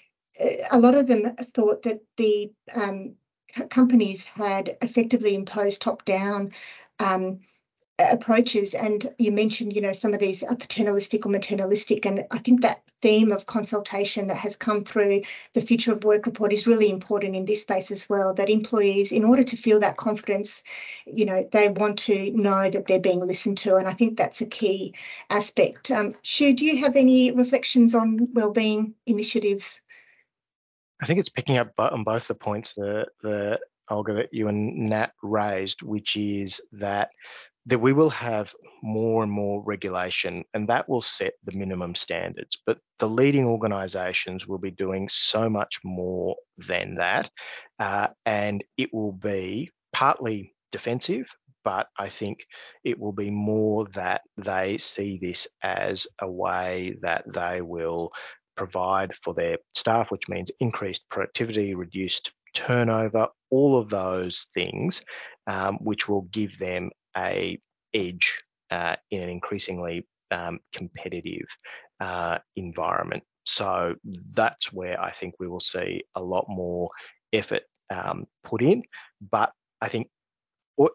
a 0.70 0.78
lot 0.78 0.94
of 0.94 1.06
them 1.06 1.34
thought 1.54 1.82
that 1.82 2.02
the 2.18 2.52
um, 2.74 3.14
companies 3.70 4.24
had 4.24 4.76
effectively 4.82 5.34
imposed 5.34 5.82
top-down 5.82 6.52
um, 6.98 7.40
approaches. 7.98 8.74
And 8.74 9.06
you 9.18 9.32
mentioned, 9.32 9.74
you 9.74 9.80
know, 9.80 9.92
some 9.92 10.12
of 10.12 10.20
these 10.20 10.42
are 10.42 10.54
paternalistic 10.54 11.24
or 11.24 11.32
maternalistic, 11.32 12.04
and 12.04 12.26
I 12.30 12.38
think 12.38 12.62
that 12.62 12.82
theme 13.02 13.30
of 13.30 13.46
consultation 13.46 14.26
that 14.26 14.38
has 14.38 14.56
come 14.56 14.82
through 14.82 15.22
the 15.52 15.60
Future 15.60 15.92
of 15.92 16.04
Work 16.04 16.26
report 16.26 16.52
is 16.52 16.66
really 16.66 16.90
important 16.90 17.36
in 17.36 17.44
this 17.44 17.62
space 17.62 17.90
as 17.90 18.08
well. 18.08 18.34
That 18.34 18.50
employees, 18.50 19.12
in 19.12 19.24
order 19.24 19.44
to 19.44 19.56
feel 19.56 19.80
that 19.80 19.96
confidence, 19.96 20.62
you 21.06 21.24
know, 21.24 21.48
they 21.52 21.68
want 21.68 21.98
to 22.00 22.30
know 22.32 22.70
that 22.70 22.86
they're 22.86 23.00
being 23.00 23.20
listened 23.20 23.58
to, 23.58 23.76
and 23.76 23.88
I 23.88 23.92
think 23.92 24.16
that's 24.16 24.40
a 24.40 24.46
key 24.46 24.94
aspect. 25.30 25.90
Um, 25.90 26.14
Shiv, 26.22 26.56
do 26.56 26.64
you 26.64 26.78
have 26.78 26.96
any 26.96 27.32
reflections 27.32 27.94
on 27.94 28.32
wellbeing 28.32 28.94
initiatives? 29.06 29.80
I 31.00 31.06
think 31.06 31.20
it's 31.20 31.28
picking 31.28 31.58
up 31.58 31.72
on 31.78 32.04
both 32.04 32.26
the 32.28 32.34
points 32.34 32.72
that 32.74 33.08
the 33.22 33.58
Olga 33.88 34.14
that 34.14 34.32
you 34.32 34.48
and 34.48 34.88
Nat 34.88 35.12
raised, 35.22 35.82
which 35.82 36.16
is 36.16 36.60
that 36.72 37.10
that 37.66 37.80
we 37.80 37.92
will 37.92 38.10
have 38.10 38.54
more 38.82 39.24
and 39.24 39.32
more 39.32 39.62
regulation, 39.64 40.44
and 40.54 40.68
that 40.68 40.88
will 40.88 41.02
set 41.02 41.34
the 41.44 41.56
minimum 41.56 41.96
standards. 41.96 42.58
But 42.64 42.78
the 43.00 43.08
leading 43.08 43.44
organisations 43.44 44.46
will 44.46 44.58
be 44.58 44.70
doing 44.70 45.08
so 45.08 45.50
much 45.50 45.80
more 45.84 46.36
than 46.58 46.94
that, 46.96 47.28
uh, 47.80 48.08
and 48.24 48.62
it 48.76 48.94
will 48.94 49.12
be 49.12 49.70
partly 49.92 50.54
defensive. 50.70 51.26
But 51.64 51.88
I 51.98 52.08
think 52.08 52.46
it 52.84 52.98
will 53.00 53.12
be 53.12 53.30
more 53.30 53.86
that 53.94 54.22
they 54.36 54.78
see 54.78 55.18
this 55.20 55.48
as 55.62 56.06
a 56.20 56.30
way 56.30 56.96
that 57.02 57.24
they 57.32 57.60
will 57.60 58.12
provide 58.56 59.14
for 59.14 59.34
their 59.34 59.58
staff, 59.74 60.10
which 60.10 60.28
means 60.28 60.50
increased 60.60 61.08
productivity, 61.10 61.74
reduced 61.74 62.32
turnover, 62.54 63.28
all 63.50 63.78
of 63.78 63.90
those 63.90 64.46
things, 64.54 65.02
um, 65.46 65.76
which 65.76 66.08
will 66.08 66.22
give 66.22 66.58
them 66.58 66.90
a 67.16 67.58
edge 67.94 68.42
uh, 68.70 68.96
in 69.10 69.22
an 69.22 69.28
increasingly 69.28 70.06
um, 70.30 70.58
competitive 70.72 71.46
uh, 72.00 72.38
environment. 72.56 73.22
So 73.44 73.94
that's 74.34 74.72
where 74.72 75.00
I 75.00 75.12
think 75.12 75.34
we 75.38 75.48
will 75.48 75.60
see 75.60 76.02
a 76.14 76.22
lot 76.22 76.46
more 76.48 76.90
effort 77.32 77.62
um, 77.90 78.26
put 78.42 78.62
in. 78.62 78.82
But 79.30 79.52
I 79.80 79.88
think 79.88 80.08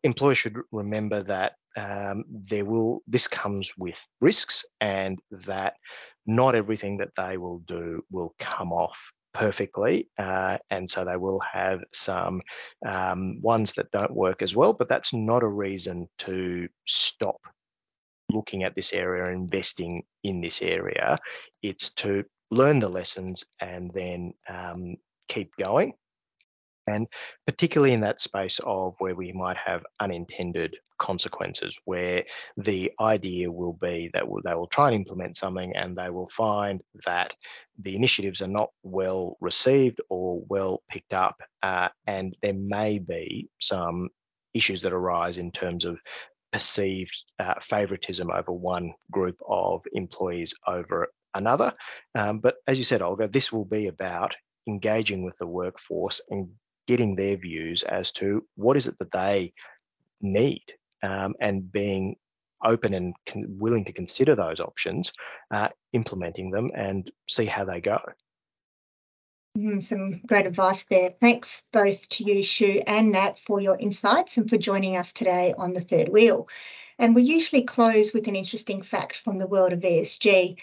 employers 0.04 0.38
should 0.38 0.58
remember 0.72 1.24
that 1.24 1.54
um, 1.78 2.24
there 2.30 2.66
will 2.66 3.02
this 3.08 3.28
comes 3.28 3.72
with 3.78 4.00
risks 4.20 4.66
and 4.80 5.20
that 5.32 5.76
not 6.26 6.56
everything 6.56 6.98
that 6.98 7.16
they 7.16 7.38
will 7.38 7.60
do 7.60 8.04
will 8.12 8.34
come 8.40 8.72
off 8.72 9.12
perfectly 9.34 10.10
uh, 10.18 10.58
and 10.70 10.90
so 10.90 11.06
they 11.06 11.16
will 11.16 11.40
have 11.40 11.80
some 11.94 12.42
um, 12.86 13.42
ones 13.42 13.74
that 13.74 13.92
don't 13.92 14.14
work 14.14 14.42
as 14.42 14.56
well 14.56 14.74
but 14.74 14.90
that's 14.90 15.14
not 15.14 15.44
a 15.44 15.48
reason 15.48 16.08
to 16.18 16.68
stop 16.86 17.40
looking 18.32 18.64
at 18.64 18.76
this 18.76 18.94
area 18.94 19.34
investing 19.34 20.04
in 20.24 20.42
this 20.42 20.62
area. 20.62 21.20
It's 21.62 21.92
to 21.96 22.24
learn 22.50 22.80
the 22.80 22.90
lessons 22.90 23.44
and 23.60 23.92
then 23.94 24.34
um, 24.48 24.96
keep 25.28 25.56
going 25.58 25.94
and 26.88 27.08
particularly 27.46 27.94
in 27.94 28.02
that 28.02 28.22
space 28.22 28.60
of 28.64 28.96
where 29.00 29.16
we 29.16 29.32
might 29.32 29.58
have 29.58 29.86
unintended 30.00 30.76
consequences, 30.98 31.78
where 31.86 32.24
the 32.58 32.92
idea 33.00 33.52
will 33.52 33.74
be 33.74 34.10
that 34.14 34.24
they 34.44 34.54
will 34.54 34.68
try 34.68 34.88
and 34.88 34.96
implement 34.96 35.36
something 35.36 35.76
and 35.76 35.98
they 35.98 36.10
will 36.10 36.30
find 36.30 36.82
that 37.06 37.36
the 37.80 37.96
initiatives 37.96 38.42
are 38.42 38.48
not 38.48 38.70
well 38.84 39.38
received 39.42 40.00
or 40.10 40.44
well 40.48 40.84
picked 40.90 41.14
up, 41.14 41.42
uh, 41.64 41.90
and 42.06 42.36
there 42.42 42.54
may 42.54 43.00
be 43.00 43.50
some 43.60 44.10
issues 44.54 44.82
that 44.82 44.94
arise 44.94 45.38
in 45.38 45.52
terms 45.52 45.86
of 45.86 45.98
perceived 46.52 47.24
uh, 47.40 47.56
favoritism 47.62 48.30
over 48.30 48.52
one 48.52 48.94
group 49.10 49.38
of 49.48 49.82
employees 49.94 50.54
over 50.68 51.08
another. 51.34 51.74
Um, 52.14 52.40
but 52.40 52.56
as 52.68 52.78
you 52.78 52.84
said, 52.84 53.02
Olga, 53.02 53.28
this 53.28 53.52
will 53.52 53.66
be 53.66 53.88
about 53.88 54.36
engaging 54.68 55.24
with 55.24 55.38
the 55.40 55.48
workforce 55.48 56.22
and 56.30 56.50
getting 56.92 57.16
their 57.16 57.38
views 57.38 57.84
as 57.84 58.12
to 58.12 58.46
what 58.56 58.76
is 58.76 58.86
it 58.86 59.00
that 59.00 59.14
they 59.14 59.54
need 60.20 60.66
um, 61.02 61.34
and 61.40 61.72
being 61.72 62.18
open 62.66 62.94
and 62.94 63.16
con- 63.26 63.46
willing 63.48 63.86
to 63.86 63.94
consider 63.94 64.36
those 64.36 64.60
options, 64.60 65.14
uh, 65.52 65.70
implementing 65.94 66.52
them 66.52 66.70
and 66.76 67.10
see 67.30 67.46
how 67.46 67.64
they 67.64 67.80
go. 67.80 67.98
Mm, 69.58 69.82
some 69.82 70.20
great 70.28 70.46
advice 70.46 70.84
there. 70.84 71.12
Thanks 71.12 71.64
both 71.72 72.10
to 72.10 72.26
you, 72.26 72.44
Shiv 72.44 72.84
and 72.86 73.14
Nat, 73.14 73.38
for 73.48 73.62
your 73.62 73.78
insights 73.78 74.36
and 74.36 74.50
for 74.50 74.58
joining 74.58 74.98
us 74.98 75.14
today 75.14 75.54
on 75.58 75.74
the 75.74 75.82
third 75.82 76.10
wheel. 76.10 76.50
And 77.00 77.16
we 77.16 77.24
usually 77.24 77.64
close 77.64 78.14
with 78.14 78.28
an 78.28 78.36
interesting 78.36 78.82
fact 78.82 79.16
from 79.16 79.38
the 79.38 79.48
world 79.48 79.72
of 79.72 79.80
ESG. 79.80 80.60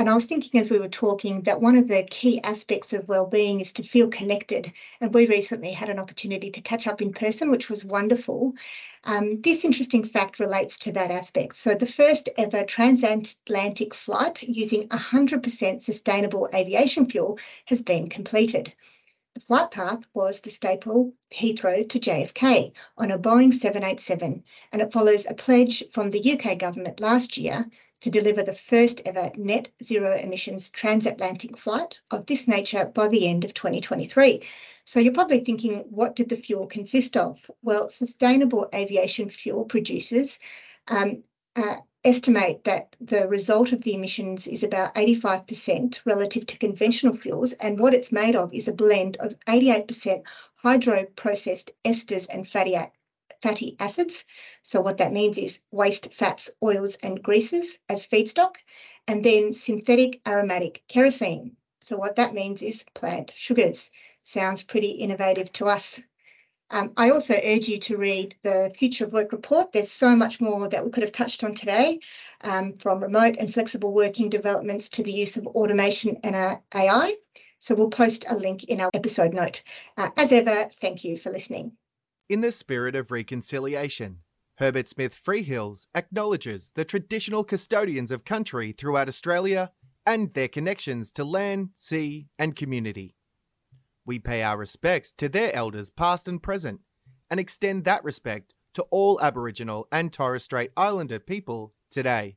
And 0.00 0.08
I 0.08 0.14
was 0.14 0.26
thinking 0.26 0.60
as 0.60 0.70
we 0.70 0.78
were 0.78 0.88
talking 0.88 1.42
that 1.42 1.60
one 1.60 1.74
of 1.74 1.88
the 1.88 2.04
key 2.04 2.40
aspects 2.44 2.92
of 2.92 3.08
well-being 3.08 3.58
is 3.58 3.72
to 3.72 3.82
feel 3.82 4.06
connected. 4.06 4.72
And 5.00 5.12
we 5.12 5.26
recently 5.26 5.72
had 5.72 5.90
an 5.90 5.98
opportunity 5.98 6.52
to 6.52 6.60
catch 6.60 6.86
up 6.86 7.02
in 7.02 7.12
person, 7.12 7.50
which 7.50 7.68
was 7.68 7.84
wonderful. 7.84 8.54
Um, 9.02 9.40
this 9.40 9.64
interesting 9.64 10.04
fact 10.04 10.38
relates 10.38 10.78
to 10.80 10.92
that 10.92 11.10
aspect. 11.10 11.56
So 11.56 11.74
the 11.74 11.84
first 11.84 12.28
ever 12.38 12.62
transatlantic 12.62 13.92
flight 13.92 14.40
using 14.44 14.86
100% 14.86 15.82
sustainable 15.82 16.48
aviation 16.54 17.10
fuel 17.10 17.40
has 17.66 17.82
been 17.82 18.08
completed. 18.08 18.72
The 19.34 19.40
flight 19.40 19.72
path 19.72 20.04
was 20.14 20.40
the 20.40 20.50
staple 20.50 21.12
Heathrow 21.32 21.88
to 21.88 21.98
JFK 21.98 22.72
on 22.96 23.10
a 23.10 23.18
Boeing 23.18 23.52
787, 23.52 24.44
and 24.70 24.82
it 24.82 24.92
follows 24.92 25.26
a 25.28 25.34
pledge 25.34 25.82
from 25.92 26.10
the 26.10 26.32
UK 26.32 26.56
government 26.56 27.00
last 27.00 27.36
year 27.36 27.68
to 28.00 28.10
deliver 28.10 28.42
the 28.42 28.52
first 28.52 29.02
ever 29.06 29.30
net 29.36 29.68
zero 29.82 30.16
emissions 30.16 30.70
transatlantic 30.70 31.56
flight 31.56 32.00
of 32.10 32.26
this 32.26 32.46
nature 32.46 32.84
by 32.84 33.08
the 33.08 33.28
end 33.28 33.44
of 33.44 33.54
2023. 33.54 34.42
So 34.84 35.00
you're 35.00 35.12
probably 35.12 35.40
thinking, 35.40 35.84
what 35.90 36.16
did 36.16 36.28
the 36.28 36.36
fuel 36.36 36.66
consist 36.66 37.16
of? 37.16 37.50
Well, 37.62 37.88
sustainable 37.88 38.68
aviation 38.74 39.28
fuel 39.28 39.64
producers 39.64 40.38
um, 40.88 41.24
uh, 41.56 41.76
estimate 42.04 42.64
that 42.64 42.96
the 43.00 43.28
result 43.28 43.72
of 43.72 43.82
the 43.82 43.94
emissions 43.94 44.46
is 44.46 44.62
about 44.62 44.94
85% 44.94 46.00
relative 46.04 46.46
to 46.46 46.58
conventional 46.58 47.14
fuels, 47.14 47.52
and 47.52 47.78
what 47.78 47.94
it's 47.94 48.12
made 48.12 48.36
of 48.36 48.54
is 48.54 48.68
a 48.68 48.72
blend 48.72 49.16
of 49.18 49.34
88% 49.46 50.22
hydro 50.54 51.04
processed 51.16 51.72
esters 51.84 52.26
and 52.32 52.48
fatty 52.48 52.76
fatty 53.42 53.76
acids. 53.78 54.24
So 54.62 54.80
what 54.80 54.98
that 54.98 55.12
means 55.12 55.38
is 55.38 55.60
waste 55.70 56.12
fats, 56.12 56.50
oils 56.62 56.96
and 57.02 57.22
greases 57.22 57.78
as 57.88 58.06
feedstock, 58.06 58.56
and 59.06 59.24
then 59.24 59.52
synthetic 59.54 60.20
aromatic 60.26 60.82
kerosene. 60.88 61.56
So 61.80 61.96
what 61.96 62.16
that 62.16 62.34
means 62.34 62.62
is 62.62 62.84
plant 62.94 63.32
sugars. 63.36 63.90
Sounds 64.22 64.62
pretty 64.62 64.90
innovative 64.90 65.52
to 65.52 65.66
us. 65.66 66.00
Um, 66.70 66.92
I 66.96 67.10
also 67.10 67.34
urge 67.34 67.68
you 67.68 67.78
to 67.78 67.96
read 67.96 68.34
the 68.42 68.70
Future 68.76 69.04
of 69.04 69.14
Work 69.14 69.32
report. 69.32 69.72
There's 69.72 69.90
so 69.90 70.14
much 70.14 70.40
more 70.40 70.68
that 70.68 70.84
we 70.84 70.90
could 70.90 71.02
have 71.02 71.12
touched 71.12 71.42
on 71.42 71.54
today, 71.54 72.00
um, 72.42 72.74
from 72.74 73.02
remote 73.02 73.36
and 73.38 73.52
flexible 73.52 73.92
working 73.92 74.28
developments 74.28 74.90
to 74.90 75.02
the 75.02 75.12
use 75.12 75.38
of 75.38 75.46
automation 75.46 76.18
and 76.24 76.60
AI. 76.74 77.16
So 77.58 77.74
we'll 77.74 77.90
post 77.90 78.26
a 78.28 78.36
link 78.36 78.64
in 78.64 78.80
our 78.80 78.90
episode 78.92 79.32
note. 79.32 79.62
Uh, 79.96 80.10
as 80.16 80.30
ever, 80.30 80.68
thank 80.78 81.04
you 81.04 81.16
for 81.16 81.30
listening. 81.30 81.72
In 82.28 82.42
the 82.42 82.52
spirit 82.52 82.94
of 82.94 83.10
reconciliation, 83.10 84.20
Herbert 84.56 84.86
Smith 84.86 85.14
Freehills 85.14 85.86
acknowledges 85.94 86.70
the 86.74 86.84
traditional 86.84 87.42
custodians 87.42 88.10
of 88.10 88.22
country 88.22 88.72
throughout 88.72 89.08
Australia 89.08 89.72
and 90.04 90.34
their 90.34 90.48
connections 90.48 91.10
to 91.12 91.24
land, 91.24 91.70
sea, 91.74 92.28
and 92.38 92.54
community. 92.54 93.14
We 94.04 94.18
pay 94.18 94.42
our 94.42 94.58
respects 94.58 95.12
to 95.12 95.30
their 95.30 95.54
elders 95.54 95.88
past 95.88 96.28
and 96.28 96.42
present 96.42 96.82
and 97.30 97.40
extend 97.40 97.86
that 97.86 98.04
respect 98.04 98.52
to 98.74 98.82
all 98.90 99.18
Aboriginal 99.22 99.88
and 99.90 100.12
Torres 100.12 100.44
Strait 100.44 100.70
Islander 100.76 101.20
people 101.20 101.72
today. 101.88 102.36